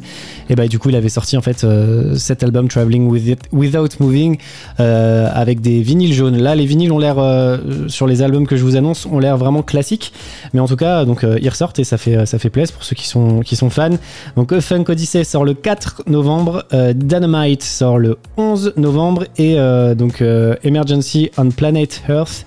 Et 0.49 0.55
bah 0.55 0.67
du 0.67 0.79
coup 0.79 0.89
il 0.89 0.95
avait 0.95 1.09
sorti 1.09 1.37
en 1.37 1.41
fait 1.41 1.63
euh, 1.63 2.15
cet 2.15 2.43
album 2.43 2.67
Traveling 2.67 3.07
with 3.07 3.27
It- 3.27 3.39
Without 3.51 3.87
Moving 3.99 4.37
euh, 4.79 5.29
avec 5.33 5.61
des 5.61 5.81
vinyles 5.81 6.13
jaunes. 6.13 6.37
Là, 6.37 6.55
les 6.55 6.65
vinyles 6.65 6.91
ont 6.91 6.99
l'air 6.99 7.15
sur 7.87 8.07
les 8.07 8.21
albums 8.21 8.45
que 8.47 8.55
je 8.57 8.63
vous 8.63 8.75
annonce 8.75 9.05
ont 9.05 9.19
l'air 9.19 9.37
vraiment 9.37 9.61
classiques, 9.63 10.13
mais 10.53 10.59
en 10.59 10.67
tout 10.67 10.75
cas, 10.75 11.05
donc 11.05 11.25
ils 11.41 11.49
ressortent 11.49 11.79
et 11.79 11.83
ça 11.83 11.97
fait 11.97 12.25
ça 12.25 12.37
fait 12.39 12.49
plaisir 12.49 12.73
pour 12.73 12.83
ceux 12.83 12.95
qui 12.95 13.07
sont 13.07 13.39
qui 13.41 13.55
sont 13.55 13.69
fans. 13.69 13.89
Donc 14.35 14.57
Funk 14.59 14.85
Odyssey 14.89 15.23
sort 15.23 15.45
le 15.45 15.53
4 15.53 16.03
novembre, 16.07 16.65
Dynamite 16.95 17.63
sort 17.63 17.97
le 17.97 18.17
11 18.37 18.73
novembre 18.77 19.25
et 19.37 19.55
euh, 19.69 19.95
donc 19.95 20.21
euh, 20.21 20.55
Emergency 20.63 21.29
on 21.37 21.49
Planet 21.49 22.01
Earth. 22.09 22.45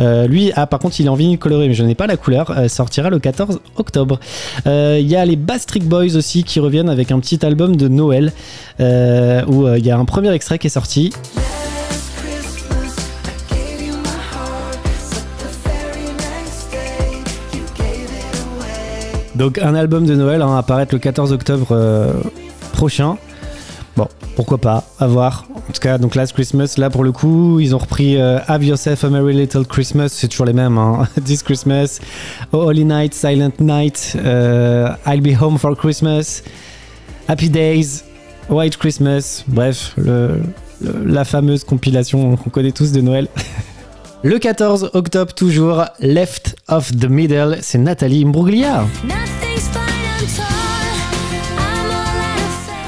euh, 0.00 0.26
lui, 0.26 0.50
ah, 0.56 0.66
par 0.66 0.80
contre, 0.80 0.98
il 1.00 1.06
est 1.06 1.08
en 1.08 1.14
vinyle 1.14 1.38
coloré, 1.38 1.68
mais 1.68 1.74
je 1.74 1.84
n'ai 1.84 1.94
pas 1.94 2.06
la 2.06 2.16
couleur. 2.16 2.52
sortira 2.68 3.10
le 3.10 3.18
14 3.18 3.60
octobre. 3.76 4.18
Il 4.66 5.06
y 5.06 5.16
a 5.16 5.24
les 5.24 5.36
Bastric 5.36 5.84
Boys 5.84 6.16
aussi 6.16 6.42
qui 6.44 6.60
reviennent 6.60 6.90
avec 6.90 7.12
un 7.12 7.20
petit 7.20 7.44
album 7.46 7.76
de 7.76 7.88
Noël 7.88 8.32
où 8.80 9.68
il 9.68 9.86
y 9.86 9.90
a 9.90 9.98
un 9.98 10.04
premier 10.04 10.32
extrait 10.32 10.58
qui 10.58 10.66
est 10.66 10.70
sorti. 10.70 11.10
Donc 19.36 19.58
un 19.58 19.74
album 19.74 20.06
de 20.06 20.14
Noël 20.14 20.42
hein, 20.42 20.56
apparaître 20.56 20.94
le 20.94 21.00
14 21.00 21.32
octobre 21.32 22.12
prochain. 22.72 23.16
Bon, 23.96 24.08
pourquoi 24.34 24.58
pas, 24.58 24.84
à 24.98 25.06
voir. 25.06 25.44
En 25.74 25.76
tout 25.76 25.88
cas, 25.88 25.98
donc 25.98 26.14
Last 26.14 26.34
Christmas, 26.34 26.74
là 26.76 26.88
pour 26.88 27.02
le 27.02 27.10
coup, 27.10 27.58
ils 27.58 27.74
ont 27.74 27.78
repris 27.78 28.16
euh, 28.16 28.38
Have 28.46 28.62
Yourself 28.62 29.02
a 29.02 29.10
Merry 29.10 29.34
Little 29.34 29.66
Christmas, 29.66 30.10
c'est 30.10 30.28
toujours 30.28 30.46
les 30.46 30.52
mêmes. 30.52 30.78
Hein. 30.78 31.08
This 31.24 31.42
Christmas, 31.42 31.98
Oh 32.52 32.58
Holy 32.58 32.84
Night, 32.84 33.12
Silent 33.12 33.50
Night, 33.58 34.16
euh, 34.24 34.94
I'll 35.04 35.20
Be 35.20 35.36
Home 35.42 35.58
for 35.58 35.76
Christmas, 35.76 36.44
Happy 37.26 37.50
Days, 37.50 38.04
White 38.48 38.76
Christmas, 38.76 39.42
bref, 39.48 39.96
la 40.80 41.24
fameuse 41.24 41.64
compilation 41.64 42.36
qu'on 42.36 42.50
connaît 42.50 42.70
tous 42.70 42.92
de 42.92 43.00
Noël. 43.00 43.26
Le 44.22 44.38
14 44.38 44.90
octobre 44.94 45.34
toujours, 45.34 45.86
Left 45.98 46.54
of 46.68 46.92
the 46.92 47.08
Middle, 47.08 47.58
c'est 47.62 47.78
Nathalie 47.78 48.22
Imbruglia. 48.22 48.84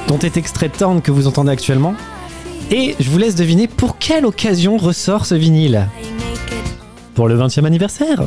Dont 0.06 0.18
est 0.20 0.36
extrait 0.36 0.68
Torn 0.68 1.02
que 1.02 1.10
vous 1.10 1.26
entendez 1.26 1.50
actuellement. 1.50 1.96
Et 2.70 2.96
je 2.98 3.08
vous 3.10 3.18
laisse 3.18 3.36
deviner 3.36 3.68
pour 3.68 3.98
quelle 3.98 4.26
occasion 4.26 4.76
ressort 4.76 5.24
ce 5.24 5.36
vinyle. 5.36 5.88
Pour 7.14 7.28
le 7.28 7.38
20e 7.38 7.64
anniversaire. 7.64 8.24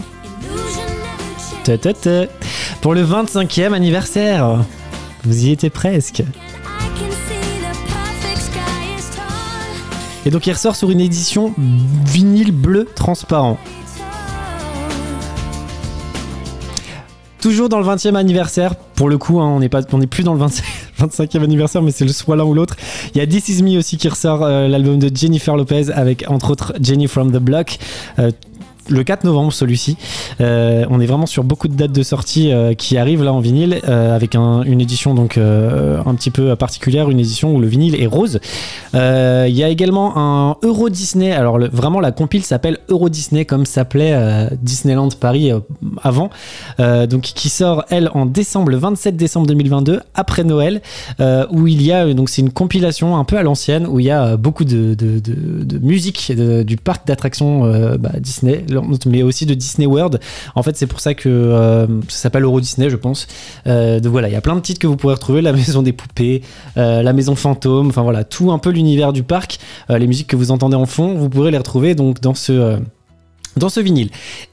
Pour 2.82 2.94
le 2.94 3.04
25e 3.04 3.74
anniversaire. 3.74 4.64
Vous 5.26 5.46
y 5.46 5.52
étiez 5.52 5.70
presque. 5.70 6.24
Et 10.26 10.30
donc 10.30 10.48
il 10.48 10.54
ressort 10.54 10.76
sur 10.76 10.90
une 10.90 11.02
édition 11.02 11.54
vinyle 11.58 12.52
bleu 12.52 12.88
transparent. 12.96 13.58
Toujours 17.42 17.68
dans 17.68 17.80
le 17.80 17.86
20e 17.86 18.16
anniversaire, 18.16 18.76
pour 18.76 19.10
le 19.10 19.18
coup, 19.18 19.40
hein, 19.42 19.48
on 19.48 19.60
n'est 19.60 20.08
plus 20.08 20.24
dans 20.24 20.34
le 20.34 20.40
25, 20.40 20.64
25e 21.00 21.44
anniversaire, 21.44 21.82
mais 21.82 21.92
c'est 21.92 22.06
le 22.06 22.12
soit 22.12 22.36
l'un 22.36 22.44
ou 22.44 22.54
l'autre. 22.54 22.76
Il 23.14 23.18
y 23.18 23.22
a 23.22 23.28
This 23.28 23.50
Is 23.50 23.64
Me 23.64 23.78
aussi 23.78 23.98
qui 23.98 24.08
ressort, 24.08 24.44
euh, 24.44 24.68
l'album 24.68 25.00
de 25.00 25.16
Jennifer 25.16 25.56
Lopez 25.56 25.92
avec 25.94 26.30
entre 26.30 26.52
autres 26.52 26.74
Jenny 26.82 27.08
from 27.08 27.32
the 27.32 27.38
Block. 27.38 27.78
Euh, 28.20 28.32
le 28.90 29.04
4 29.04 29.24
novembre 29.24 29.54
celui-ci. 29.54 29.98
Euh, 30.42 30.86
on 30.90 31.00
est 31.00 31.06
vraiment 31.06 31.26
sur 31.26 31.44
beaucoup 31.44 31.68
de 31.68 31.76
dates 31.76 31.92
de 31.92 32.04
sortie 32.04 32.52
euh, 32.52 32.74
qui 32.74 32.98
arrivent 32.98 33.24
là 33.24 33.34
en 33.34 33.40
vinyle 33.40 33.80
euh, 33.88 34.16
avec 34.16 34.36
un- 34.36 34.64
une 34.64 34.82
édition 34.82 35.14
donc 35.14 35.38
un 35.38 36.16
petit 36.16 36.32
peu 36.32 36.56
particulière, 36.56 37.10
une 37.10 37.20
édition 37.20 37.54
où 37.56 37.60
le 37.60 37.68
vinyle 37.68 38.02
est 38.02 38.08
rose. 38.08 38.40
Il 38.94 39.00
y 39.56 39.64
a 39.64 39.70
également 39.70 40.14
un 40.18 40.56
Euro 40.64 40.90
Disney. 40.90 41.32
Alors 41.32 41.58
le- 41.58 41.70
vraiment 41.70 42.00
la 42.00 42.12
compile 42.12 42.44
s'appelle 42.44 42.80
Euro 42.90 43.10
Disney 43.10 43.46
comme 43.46 43.66
s'appelait 43.66 44.48
Disneyland 44.62 45.10
Paris 45.20 45.52
avant. 46.04 46.30
Donc 46.80 47.22
qui 47.22 47.50
sort 47.50 47.86
elle 47.90 48.10
en 48.14 48.26
décembre, 48.26 48.72
le 48.72 48.78
27 48.78 49.16
décembre 49.16 49.48
2022 49.48 50.02
après 50.16 50.44
Noël, 50.44 50.82
où 51.52 51.68
il 51.68 51.82
y 51.82 51.92
a 51.92 52.14
donc 52.14 52.30
c'est 52.30 52.42
une 52.42 52.52
compilation 52.52 53.18
un 53.18 53.24
peu 53.24 53.38
à 53.38 53.44
l'ancienne 53.44 53.86
où 53.88 54.00
il 54.00 54.06
y 54.06 54.12
a 54.12 54.38
beaucoup 54.38 54.66
de, 54.66 54.96
musique 55.82 56.32
du 56.36 56.78
parc 56.78 57.08
d'attractions 57.08 57.62
bah, 58.00 58.12
Disney, 58.20 58.64
mais 59.06 59.24
aussi 59.24 59.46
de 59.46 59.54
Disney 59.54 59.88
World. 59.88 60.20
En 60.56 60.64
fait, 60.64 60.78
c'est 60.78 60.88
pour 60.88 61.00
ça 61.00 61.14
que 61.14 61.30
euh, 61.30 61.88
ça 62.08 62.18
s'appelle 62.18 62.44
Euro 62.44 62.60
Disney, 62.60 62.90
je 62.90 62.96
pense. 62.96 63.28
Euh, 63.68 64.00
donc 64.00 64.12
voilà, 64.12 64.30
il 64.30 64.34
y 64.34 64.38
a 64.38 64.42
plein 64.42 64.56
de 64.56 64.62
titres 64.62 64.80
que 64.80 64.88
vous 64.88 64.96
pourrez 64.96 65.14
retrouver 65.14 65.42
la 65.42 65.54
maison 65.54 65.82
des 65.82 65.94
poupées, 65.94 66.42
euh, 66.78 67.02
la 67.02 67.14
maison 67.14 67.36
fantôme, 67.36 67.88
enfin 67.88 68.04
voilà, 68.04 68.24
tout 68.24 68.52
un 68.52 68.60
peu 68.60 68.70
l'univers 68.70 69.14
du 69.14 69.24
parc. 69.24 69.60
Euh, 69.90 69.98
les 69.98 70.08
musiques 70.08 70.28
que 70.28 70.36
vous 70.36 70.52
entendez 70.52 70.76
en 70.76 70.86
fond, 70.86 71.16
vous 71.16 71.30
pourrez 71.30 71.52
les 71.52 71.58
retrouver 71.58 71.96
donc 71.96 72.22
dans 72.22 72.36
ce 72.36 72.80
dans 73.58 73.70
ce 73.70 73.80
vinyle. 73.80 74.10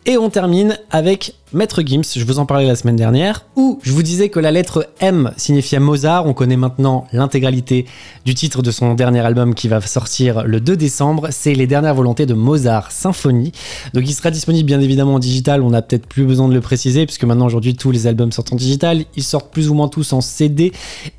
Et 0.06 0.16
on 0.16 0.30
termine 0.30 0.78
avec 0.90 1.34
Maître 1.56 1.80
Gims, 1.80 2.02
je 2.14 2.22
vous 2.22 2.38
en 2.38 2.44
parlais 2.44 2.66
la 2.66 2.76
semaine 2.76 2.96
dernière, 2.96 3.46
où 3.56 3.78
je 3.82 3.90
vous 3.90 4.02
disais 4.02 4.28
que 4.28 4.38
la 4.38 4.52
lettre 4.52 4.90
M 5.00 5.32
signifiait 5.38 5.80
Mozart. 5.80 6.26
On 6.26 6.34
connaît 6.34 6.58
maintenant 6.58 7.06
l'intégralité 7.14 7.86
du 8.26 8.34
titre 8.34 8.60
de 8.60 8.70
son 8.70 8.92
dernier 8.92 9.20
album 9.20 9.54
qui 9.54 9.66
va 9.66 9.80
sortir 9.80 10.44
le 10.44 10.60
2 10.60 10.76
décembre. 10.76 11.28
C'est 11.30 11.54
Les 11.54 11.66
dernières 11.66 11.94
volontés 11.94 12.26
de 12.26 12.34
Mozart 12.34 12.92
Symphonie. 12.92 13.52
Donc 13.94 14.04
il 14.06 14.12
sera 14.12 14.30
disponible 14.30 14.66
bien 14.66 14.80
évidemment 14.80 15.14
en 15.14 15.18
digital, 15.18 15.62
on 15.62 15.70
n'a 15.70 15.80
peut-être 15.80 16.06
plus 16.06 16.26
besoin 16.26 16.46
de 16.46 16.52
le 16.52 16.60
préciser, 16.60 17.06
puisque 17.06 17.24
maintenant 17.24 17.46
aujourd'hui 17.46 17.74
tous 17.74 17.90
les 17.90 18.06
albums 18.06 18.32
sortent 18.32 18.52
en 18.52 18.56
digital. 18.56 19.06
Ils 19.16 19.22
sortent 19.22 19.50
plus 19.50 19.70
ou 19.70 19.74
moins 19.74 19.88
tous 19.88 20.12
en 20.12 20.20
CD 20.20 20.72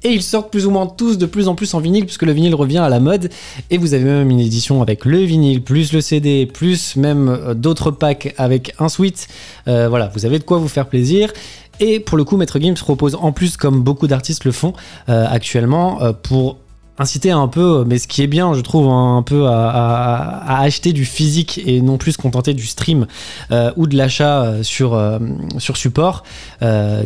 et 0.04 0.10
ils 0.10 0.22
sortent 0.22 0.52
plus 0.52 0.68
ou 0.68 0.70
moins 0.70 0.86
tous 0.86 1.18
de 1.18 1.26
plus 1.26 1.48
en 1.48 1.56
plus 1.56 1.74
en 1.74 1.80
vinyle, 1.80 2.06
puisque 2.06 2.24
le 2.24 2.32
vinyle 2.32 2.54
revient 2.54 2.78
à 2.78 2.90
la 2.90 3.00
mode. 3.00 3.32
Et 3.72 3.80
vous 3.80 3.96
avez 3.96 4.04
même 4.04 4.30
une 4.30 4.40
édition 4.40 4.84
avec 4.84 5.04
le 5.04 5.18
vinyle, 5.18 5.64
plus 5.64 5.94
le 5.94 6.02
CD, 6.02 6.46
plus 6.46 6.96
même 6.96 7.28
euh, 7.28 7.56
d'autres 7.56 7.90
packs 7.90 8.36
avec 8.38 8.76
un 8.78 8.88
suite. 8.88 9.28
Euh, 9.68 9.90
voilà, 9.90 10.12
vous 10.14 10.27
avez 10.27 10.27
de 10.30 10.44
quoi 10.44 10.58
vous 10.58 10.68
faire 10.68 10.88
plaisir. 10.88 11.32
Et 11.80 12.00
pour 12.00 12.18
le 12.18 12.24
coup, 12.24 12.38
Maître 12.38 12.60
Gims 12.60 12.76
propose 12.76 13.16
en 13.16 13.32
plus, 13.32 13.58
comme 13.58 13.82
beaucoup 13.82 14.08
d'artistes 14.08 14.46
le 14.46 14.52
font 14.52 14.74
euh, 15.10 15.26
actuellement, 15.30 16.02
euh, 16.02 16.12
pour 16.12 16.58
inciter 17.00 17.32
un 17.32 17.48
peu, 17.48 17.84
mais 17.86 18.00
ce 18.00 18.08
qui 18.08 18.24
est 18.24 18.28
bien, 18.28 18.54
je 18.54 18.62
trouve, 18.62 18.88
un 18.88 19.22
peu 19.22 19.48
à, 19.48 20.62
acheter 20.62 20.94
du 20.94 21.06
physique 21.06 21.62
et 21.66 21.82
non 21.82 21.98
plus 21.98 22.14
se 22.14 22.18
contenter 22.18 22.54
du 22.54 22.66
stream 22.66 23.06
euh, 23.52 23.72
ou 23.76 23.86
de 23.88 23.96
l'achat 23.96 24.44
euh, 24.44 24.64
sur, 24.64 24.94
euh, 24.94 25.20
sur 25.58 25.78
support 25.78 26.24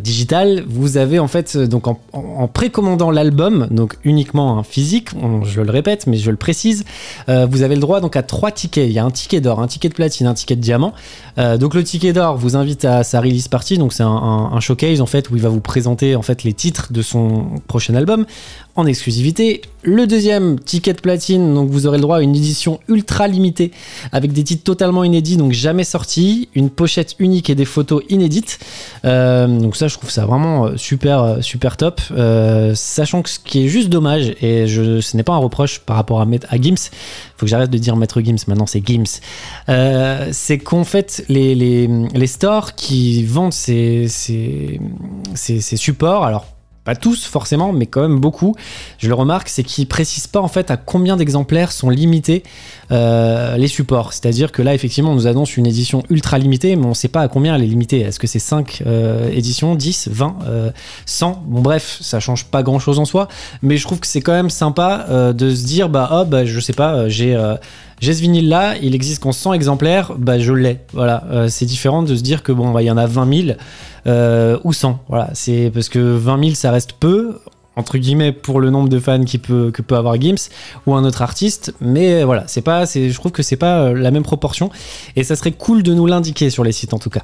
digital. 0.02 0.64
Vous 0.68 0.98
avez 0.98 1.20
en 1.20 1.28
fait, 1.28 1.58
donc 1.58 1.88
en, 1.88 2.48
précommandant 2.48 3.12
l'album, 3.12 3.68
donc 3.70 3.98
uniquement 4.04 4.58
un 4.58 4.64
physique, 4.64 5.10
je 5.44 5.62
le 5.62 5.72
répète, 5.72 6.08
mais 6.08 6.18
je 6.18 6.32
le 6.32 6.38
précise, 6.38 6.86
vous 7.28 7.62
avez 7.62 7.76
le 7.76 7.82
droit 7.82 8.00
donc 8.00 8.16
à 8.16 8.24
trois 8.24 8.52
tickets. 8.52 8.88
Il 8.88 8.94
y 8.94 9.00
a 9.00 9.04
un 9.04 9.12
ticket 9.12 9.42
d'or, 9.42 9.62
un 9.62 9.68
ticket 9.68 9.90
de 9.90 9.94
platine, 9.94 10.28
un 10.28 10.34
ticket 10.34 10.56
de 10.56 10.62
diamant. 10.62 10.94
Donc 11.38 11.74
le 11.74 11.84
ticket 11.84 12.14
d'or 12.14 12.38
vous 12.38 12.56
invite 12.56 12.86
à 12.86 13.04
sa 13.04 13.20
release 13.20 13.48
party, 13.48 13.78
donc 13.78 13.94
c'est 13.94 14.04
un 14.04 14.60
showcase 14.60 15.02
en 15.02 15.06
fait 15.06 15.30
où 15.30 15.36
il 15.36 15.42
va 15.42 15.50
vous 15.50 15.62
présenter 15.62 16.16
en 16.16 16.22
fait 16.22 16.44
les 16.44 16.54
titres 16.54 16.94
de 16.94 17.02
son 17.02 17.46
prochain 17.68 17.96
album 17.96 18.26
en 18.76 18.86
exclusivité. 18.86 19.62
Le 19.84 20.06
deuxième 20.06 20.60
ticket 20.60 20.94
platine, 20.94 21.56
donc 21.56 21.72
vous 21.72 21.88
aurez 21.88 21.98
le 21.98 22.04
droit 22.04 22.18
à 22.18 22.22
une 22.22 22.36
édition 22.36 22.80
ultra 22.88 23.28
limitée 23.28 23.72
avec 24.12 24.32
des 24.32 24.44
titres 24.44 24.64
totalement 24.64 25.04
inédits, 25.04 25.38
donc 25.38 25.54
jamais 25.54 25.84
sortis, 25.84 26.50
une 26.54 26.70
pochette 26.70 27.16
unique 27.18 27.50
et 27.50 27.56
des 27.56 27.66
photos 27.66 28.04
inédites. 28.08 28.60
Euh, 29.06 29.48
donc 29.48 29.76
ça, 29.76 29.88
je 29.88 29.98
trouve 29.98 30.12
ça 30.12 30.28
vraiment 30.28 30.66
euh, 30.68 30.78
super, 30.78 31.24
euh, 31.24 31.42
super 31.42 31.78
top. 31.78 32.00
Sachant 32.76 33.24
que 33.24 33.30
ce 33.30 33.40
qui 33.40 33.66
est 33.66 33.68
juste 33.70 33.90
dommage, 33.90 34.36
et 34.42 34.68
je, 34.68 35.02
ce 35.02 35.18
n'est 35.18 35.24
pas 35.24 35.34
un 35.34 35.38
reproche 35.38 35.80
par 35.80 35.96
rapport 35.96 36.22
à, 36.22 36.28
à 36.50 36.62
Gims, 36.62 36.92
faut 37.38 37.46
que 37.46 37.48
j'arrête 37.48 37.72
de 37.72 37.78
dire 37.80 37.96
Maître 37.96 38.22
Gims, 38.22 38.38
maintenant 38.48 38.68
c'est 38.68 38.86
Gims. 38.86 39.20
C'est 40.32 40.60
qu'en 40.60 40.84
fait, 40.84 41.26
les, 41.28 41.56
les, 41.56 41.88
les 42.14 42.28
stores 42.28 42.76
qui 42.76 43.24
vendent 43.24 43.52
ces, 43.52 44.08
ces, 44.08 44.80
ces, 45.34 45.60
ces 45.60 45.76
supports, 45.76 46.24
alors 46.24 46.46
pas 46.84 46.96
tous 46.96 47.26
forcément, 47.26 47.74
mais 47.74 47.86
quand 47.86 48.02
même 48.02 48.20
beaucoup, 48.20 48.56
je 48.98 49.08
le 49.08 49.14
remarque, 49.14 49.50
c'est 49.50 49.64
qu'ils 49.64 49.88
précisent 49.88 50.28
pas 50.28 50.42
en 50.42 50.48
fait 50.48 50.72
à 50.72 50.78
combien 50.78 51.18
d'exemplaires 51.18 51.72
sont 51.72 51.90
limités 51.90 52.44
euh, 52.92 53.58
les 53.58 53.68
supports. 53.68 54.14
C'est-à-dire 54.14 54.52
que 54.52 54.62
là, 54.62 54.74
effectivement, 54.74 55.12
on 55.12 55.16
nous 55.16 55.28
annonce 55.28 55.58
une 55.58 55.68
édition 55.68 56.04
ultra 56.10 56.38
limitée, 56.38 56.76
mais 56.76 56.86
on 56.86 56.94
sait 56.94 57.08
pas 57.08 57.22
à 57.22 57.28
combien 57.28 57.56
elle 57.56 57.64
est 57.64 57.68
limitée. 57.68 58.02
Est-ce 58.02 58.20
que 58.20 58.28
c'est 58.28 58.40
5 58.40 58.84
éditions, 59.32 59.76
10, 59.76 60.10
20, 60.12 60.36
euh, 60.48 60.72
100 61.06 61.44
Bon, 61.48 61.62
bref, 61.62 61.98
ça 62.02 62.20
change 62.20 62.46
pas 62.46 62.64
grand-chose 62.64 63.00
en 63.00 63.06
soi, 63.06 63.28
mais 63.62 63.78
je 63.78 63.86
trouve 63.86 64.00
que 64.00 64.08
c'est 64.08 64.22
quand 64.22 64.34
même 64.34 64.50
sympa 64.50 65.06
euh, 65.10 65.34
de 65.34 65.54
se 65.54 65.66
dire, 65.66 65.90
bah, 65.90 66.10
oh, 66.14 66.26
bah, 66.26 66.46
je 66.46 66.60
sais 66.60 66.74
pas, 66.74 66.94
euh, 66.94 67.10
j'ai. 67.10 67.38
J'ai 68.02 68.16
ce 68.16 68.22
vinyle 68.22 68.50
là, 68.50 68.76
il 68.82 68.96
existe 68.96 69.22
qu'en 69.22 69.32
100 69.32 69.54
exemplaires, 69.54 70.14
bah 70.18 70.40
je 70.40 70.54
l'ai. 70.54 70.80
Voilà, 70.92 71.24
Euh, 71.32 71.48
c'est 71.50 71.66
différent 71.66 72.02
de 72.02 72.16
se 72.16 72.24
dire 72.24 72.42
que 72.42 72.52
bon, 72.52 72.72
bah, 72.72 72.82
il 72.82 72.86
y 72.86 72.92
en 72.92 72.98
a 72.98 73.06
20 73.06 73.44
000 73.46 73.58
euh, 74.08 74.58
ou 74.64 74.74
100. 74.74 75.00
Voilà, 75.08 75.30
c'est 75.34 75.70
parce 75.72 75.88
que 75.88 76.00
20 76.00 76.44
000 76.44 76.56
ça 76.56 76.72
reste 76.72 76.94
peu 76.94 77.38
entre 77.76 77.98
guillemets 78.00 78.32
pour 78.32 78.60
le 78.60 78.70
nombre 78.70 78.90
de 78.90 79.00
fans 79.00 79.24
que 79.24 79.82
peut 79.82 79.96
avoir 79.96 80.20
Gims 80.20 80.50
ou 80.88 80.96
un 80.96 81.06
autre 81.06 81.22
artiste, 81.22 81.74
mais 81.80 82.24
voilà, 82.24 82.44
c'est 82.48 82.62
pas, 82.62 82.84
je 82.86 83.14
trouve 83.14 83.32
que 83.32 83.44
c'est 83.44 83.56
pas 83.56 83.84
euh, 83.84 83.94
la 83.94 84.12
même 84.12 84.24
proportion. 84.24 84.72
Et 85.16 85.24
ça 85.24 85.36
serait 85.36 85.54
cool 85.54 85.84
de 85.84 85.94
nous 85.94 86.08
l'indiquer 86.08 86.50
sur 86.50 86.64
les 86.64 86.74
sites 86.74 86.94
en 86.94 87.00
tout 87.00 87.12
cas, 87.12 87.22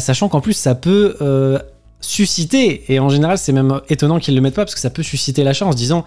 sachant 0.00 0.28
qu'en 0.28 0.40
plus 0.40 0.52
ça 0.52 0.74
peut 0.74 1.16
susciter 2.00 2.92
et 2.92 2.98
en 2.98 3.08
général 3.08 3.38
c'est 3.38 3.52
même 3.52 3.80
étonnant 3.88 4.18
qu'ils 4.18 4.34
le 4.34 4.42
mettent 4.42 4.56
pas 4.56 4.64
parce 4.64 4.74
que 4.74 4.80
ça 4.80 4.90
peut 4.90 5.02
susciter 5.02 5.42
l'achat 5.42 5.64
en 5.64 5.72
se 5.72 5.76
disant 5.76 6.04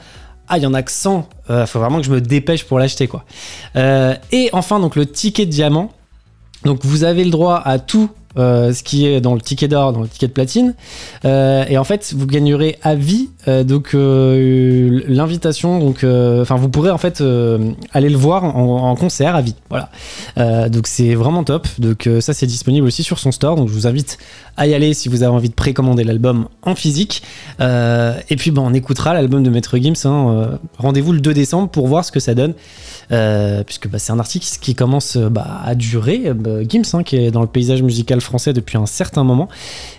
ah 0.47 0.57
il 0.57 0.63
y 0.63 0.65
en 0.65 0.73
a 0.73 0.81
que 0.81 0.91
100 0.91 1.27
euh, 1.49 1.65
faut 1.65 1.79
vraiment 1.79 1.97
que 1.97 2.05
je 2.05 2.11
me 2.11 2.21
dépêche 2.21 2.63
pour 2.65 2.79
l'acheter 2.79 3.07
quoi. 3.07 3.23
Euh, 3.75 4.15
et 4.31 4.49
enfin 4.53 4.79
donc 4.79 4.95
le 4.95 5.05
ticket 5.05 5.45
de 5.45 5.51
diamant. 5.51 5.91
Donc 6.63 6.79
vous 6.83 7.03
avez 7.03 7.23
le 7.23 7.29
droit 7.29 7.61
à 7.63 7.79
tout 7.79 8.09
euh, 8.37 8.71
ce 8.73 8.83
qui 8.83 9.07
est 9.07 9.19
dans 9.19 9.33
le 9.33 9.41
ticket 9.41 9.67
d'or, 9.67 9.93
dans 9.93 10.01
le 10.01 10.07
ticket 10.07 10.27
de 10.27 10.31
platine. 10.31 10.75
Euh, 11.25 11.65
et 11.67 11.77
en 11.77 11.83
fait, 11.83 12.13
vous 12.15 12.27
gagnerez 12.27 12.77
à 12.83 12.95
vie 12.95 13.29
euh, 13.47 13.63
donc 13.63 13.93
l'invitation. 13.93 15.79
Donc, 15.79 16.03
enfin, 16.03 16.55
vous 16.55 16.69
pourrez 16.69 16.91
en 16.91 16.97
fait 16.97 17.23
aller 17.93 18.09
le 18.09 18.17
voir 18.17 18.43
en, 18.43 18.95
concert 18.95 19.35
à 19.35 19.41
vie. 19.41 19.55
Voilà. 19.69 19.89
Donc 20.69 20.87
c'est 20.87 21.15
vraiment 21.15 21.43
top. 21.43 21.67
Donc 21.79 22.09
ça, 22.19 22.33
c'est 22.33 22.47
disponible 22.47 22.85
aussi 22.85 23.03
sur 23.03 23.19
son 23.19 23.31
store. 23.31 23.55
Donc 23.55 23.69
je 23.69 23.73
vous 23.73 23.87
invite 23.87 24.17
à 24.55 24.67
y 24.67 24.73
aller 24.73 24.93
si 24.93 25.09
vous 25.09 25.23
avez 25.23 25.33
envie 25.33 25.49
de 25.49 25.53
précommander 25.53 26.03
l'album 26.03 26.47
en 26.63 26.75
physique. 26.75 27.23
Et 27.59 28.35
puis, 28.37 28.51
ben, 28.51 28.61
on 28.61 28.73
écoutera 28.73 29.13
l'album 29.13 29.43
de 29.43 29.49
Maître 29.49 29.77
Gims. 29.77 29.93
hein, 30.05 30.59
Rendez-vous 30.77 31.13
le 31.13 31.19
2 31.19 31.33
décembre 31.33 31.69
pour 31.69 31.87
voir 31.87 32.05
ce 32.05 32.11
que 32.11 32.19
ça 32.19 32.33
donne. 32.33 32.53
Puisque 33.65 33.87
bah, 33.87 33.99
c'est 33.99 34.11
un 34.11 34.19
artiste 34.19 34.59
qui 34.61 34.75
commence 34.75 35.17
bah, 35.17 35.61
à 35.63 35.75
durer. 35.75 36.33
Bah, 36.33 36.63
Gims, 36.67 36.83
hein, 36.93 37.03
qui 37.03 37.17
est 37.17 37.31
dans 37.31 37.41
le 37.41 37.47
paysage 37.47 37.81
musical 37.81 38.21
français 38.27 38.53
depuis 38.53 38.77
un 38.77 38.85
certain 38.85 39.23
moment. 39.23 39.49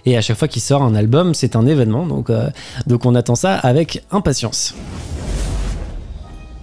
Et 0.07 0.17
à 0.17 0.21
chaque 0.21 0.39
fois 0.39 0.49
qu'il 0.49 0.63
sort 0.63 0.83
un 0.83 0.95
album, 0.95 1.35
c'est 1.35 1.57
un 1.57 1.67
événement. 1.67 2.07
Donc, 2.07 2.31
euh, 2.31 2.49
donc 2.87 3.05
on 3.05 3.15
attend 3.15 3.35
ça 3.35 3.55
avec 3.57 4.05
impatience. 4.11 4.75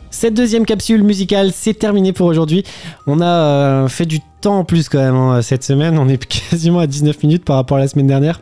Cette 0.09 0.33
deuxième 0.33 0.65
capsule 0.65 1.03
musicale, 1.03 1.51
c'est 1.53 1.73
terminé 1.73 2.13
pour 2.13 2.27
aujourd'hui. 2.27 2.63
On 3.05 3.19
a 3.19 3.25
euh, 3.25 3.87
fait 3.89 4.05
du 4.05 4.21
temps 4.39 4.59
en 4.59 4.63
plus 4.63 4.87
quand 4.87 4.99
même 4.99 5.15
hein, 5.15 5.41
cette 5.41 5.65
semaine. 5.65 5.99
On 5.99 6.07
est 6.07 6.25
quasiment 6.49 6.79
à 6.79 6.87
19 6.87 7.21
minutes 7.23 7.43
par 7.43 7.57
rapport 7.57 7.75
à 7.77 7.81
la 7.81 7.89
semaine 7.89 8.07
dernière. 8.07 8.39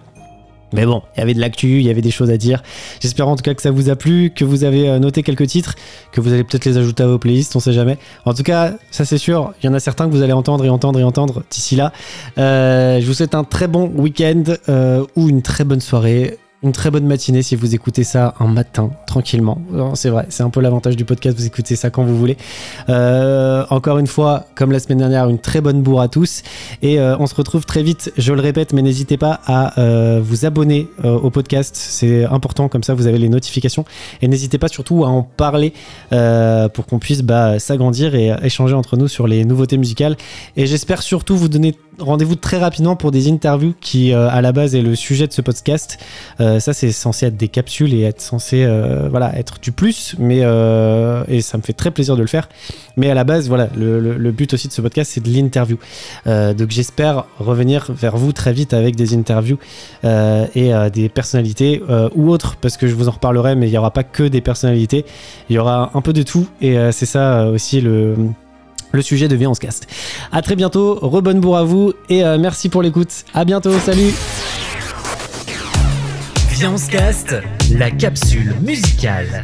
Mais 0.74 0.86
bon, 0.86 1.02
il 1.16 1.20
y 1.20 1.24
avait 1.24 1.34
de 1.34 1.40
l'actu, 1.40 1.80
il 1.80 1.84
y 1.84 1.90
avait 1.90 2.02
des 2.02 2.12
choses 2.12 2.30
à 2.30 2.38
dire. 2.38 2.64
J'espère 3.00 3.28
en 3.28 3.36
tout 3.36 3.44
cas 3.44 3.54
que 3.54 3.62
ça 3.62 3.72
vous 3.72 3.90
a 3.90 3.96
plu, 3.96 4.32
que 4.36 4.44
vous 4.44 4.64
avez 4.64 4.90
euh, 4.90 5.00
noté 5.00 5.24
quelques 5.24 5.48
titres, 5.48 5.76
que 6.12 6.20
vous 6.20 6.34
allez 6.34 6.44
peut-être 6.44 6.66
les 6.66 6.78
ajouter 6.78 7.04
à 7.04 7.08
vos 7.08 7.20
playlists, 7.20 7.56
on 7.56 7.60
sait 7.60 7.74
jamais. 7.74 7.98
En 8.26 8.34
tout 8.34 8.44
cas, 8.44 8.74
ça 8.92 9.06
c'est 9.06 9.18
sûr, 9.18 9.54
il 9.62 9.68
y 9.68 9.70
en 9.70 9.74
a 9.74 9.80
certains 9.80 10.08
que 10.08 10.12
vous 10.12 10.22
allez 10.22 10.34
entendre 10.34 10.66
et 10.66 10.70
entendre 10.70 11.00
et 11.00 11.04
entendre 11.04 11.44
d'ici 11.50 11.76
là. 11.76 11.94
Euh, 12.38 13.00
je 13.00 13.06
vous 13.06 13.14
souhaite 13.14 13.36
un 13.36 13.44
très 13.44 13.68
bon 13.68 13.92
week-end 13.96 14.44
euh, 14.70 15.06
ou 15.16 15.30
une 15.30 15.42
très 15.42 15.64
bonne 15.64 15.82
soirée. 15.82 16.38
Une 16.64 16.72
très 16.72 16.92
bonne 16.92 17.06
matinée 17.06 17.42
si 17.42 17.58
vous 17.58 17.76
écoutez 17.76 18.06
ça 18.06 18.36
un 18.40 18.48
matin, 18.48 18.92
tranquillement. 19.06 19.62
C'est 19.96 20.10
vrai, 20.10 20.28
c'est 20.30 20.44
un 20.44 20.50
peu 20.50 20.62
l'avantage 20.62 20.96
du 20.96 21.04
podcast, 21.04 21.38
vous 21.38 21.46
écoutez 21.46 21.76
ça 21.76 21.90
quand 21.90 22.06
vous 22.06 22.18
voulez. 22.18 22.38
Euh, 22.88 23.66
encore 23.70 23.98
une 23.98 24.08
fois, 24.08 24.46
comme 24.56 24.72
la 24.72 24.80
semaine 24.80 25.00
dernière, 25.00 25.28
une 25.28 25.40
très 25.40 25.60
bonne 25.60 25.82
bourre 25.82 26.00
à 26.00 26.08
tous. 26.08 26.42
Et 26.82 27.02
euh, 27.02 27.18
on 27.20 27.28
se 27.28 27.36
retrouve 27.36 27.66
très 27.66 27.84
vite, 27.84 28.14
je 28.18 28.32
le 28.32 28.40
répète, 28.40 28.72
mais 28.72 28.82
n'hésitez 28.82 29.18
pas 29.18 29.42
à 29.46 29.78
euh, 29.78 30.22
vous 30.24 30.46
abonner 30.46 30.88
euh, 31.04 31.20
au 31.20 31.30
podcast. 31.32 31.76
C'est 31.76 32.24
important, 32.24 32.70
comme 32.70 32.84
ça 32.84 32.94
vous 32.94 33.08
avez 33.08 33.18
les 33.18 33.28
notifications. 33.30 33.84
Et 34.22 34.30
n'hésitez 34.30 34.58
pas 34.58 34.70
surtout 34.70 35.04
à 35.04 35.10
en 35.10 35.22
parler 35.22 35.74
euh, 36.14 36.70
pour 36.70 36.86
qu'on 36.86 37.00
puisse 37.00 37.24
bah, 37.24 37.60
s'agrandir 37.60 38.16
et 38.16 38.32
échanger 38.42 38.74
entre 38.74 38.96
nous 38.96 39.10
sur 39.10 39.28
les 39.28 39.44
nouveautés 39.44 39.78
musicales. 39.78 40.16
Et 40.56 40.66
j'espère 40.66 41.02
surtout 41.02 41.36
vous 41.36 41.50
donner 41.50 41.76
rendez-vous 42.00 42.36
très 42.36 42.58
rapidement 42.58 42.96
pour 42.96 43.12
des 43.12 43.30
interviews 43.32 43.74
qui, 43.82 44.14
euh, 44.14 44.30
à 44.30 44.42
la 44.42 44.52
base, 44.52 44.76
est 44.76 44.82
le 44.82 44.96
sujet 44.96 45.28
de 45.28 45.34
ce 45.34 45.42
podcast. 45.42 45.98
Euh, 46.40 46.60
ça, 46.60 46.74
c'est 46.74 46.92
censé 46.92 47.26
être 47.28 47.38
des 47.38 47.48
capsules 47.48 47.94
et 47.94 48.02
être 48.04 48.22
censé 48.22 48.64
euh, 48.64 49.08
voilà, 49.10 49.38
être 49.38 49.60
du 49.62 49.72
plus. 49.72 50.16
Mais, 50.20 50.40
et 51.28 51.42
ça 51.42 51.58
me 51.58 51.64
fait 51.64 51.74
très 51.74 51.92
plaisir 51.92 52.16
de 52.16 52.22
le 52.22 52.28
faire. 52.28 52.50
Mais 52.98 53.10
à 53.10 53.14
la 53.14 53.24
base, 53.24 53.48
voilà, 53.48 53.70
le, 53.76 54.00
le- 54.00 54.32
but 54.32 54.54
aussi 54.54 54.68
de 54.68 54.74
ce 54.74 54.82
podcast, 54.82 55.12
c'est 55.14 55.22
de 55.24 55.30
l'interview. 55.30 55.78
Donc 56.26 56.70
j'espère 56.72 57.26
revenir 57.40 57.92
vers 57.92 58.18
vous 58.18 58.32
très 58.32 58.52
vite 58.52 58.74
avec 58.74 58.96
des 58.96 59.14
interviews 59.14 59.58
et 60.04 60.72
des 60.92 61.10
personnalités 61.10 61.82
ou 62.16 62.30
autres, 62.32 62.56
parce 62.58 62.78
que 62.78 62.88
je 62.88 62.96
vous 62.96 63.08
en 63.08 63.12
reparlerai, 63.12 63.56
mais 63.56 63.68
il 63.68 63.72
n'y 63.72 63.78
aura 63.78 63.92
pas 63.92 64.04
que 64.04 64.24
des 64.24 64.42
personnalités. 64.42 65.06
Il 65.50 65.56
y 65.56 65.60
aura 65.60 65.92
un 65.94 66.02
peu 66.02 66.14
de 66.14 66.24
tout. 66.24 66.48
Et 66.62 66.76
c'est 66.92 67.06
ça 67.06 67.48
aussi 67.48 67.80
le 67.82 68.16
le 68.94 69.02
sujet 69.02 69.28
de 69.28 69.36
on 69.36 69.54
cast. 69.60 69.88
À 70.32 70.42
très 70.42 70.56
bientôt, 70.56 70.98
rebonne 71.02 71.40
bourre 71.40 71.58
à 71.58 71.64
vous 71.64 71.94
et 72.10 72.24
euh, 72.24 72.38
merci 72.38 72.70
pour 72.70 72.82
l'écoute. 72.82 73.26
À 73.34 73.44
bientôt, 73.44 73.78
salut. 73.80 74.14
Viens 76.52 76.78
caste, 76.90 77.36
la 77.72 77.92
capsule 77.92 78.56
musicale. 78.62 79.44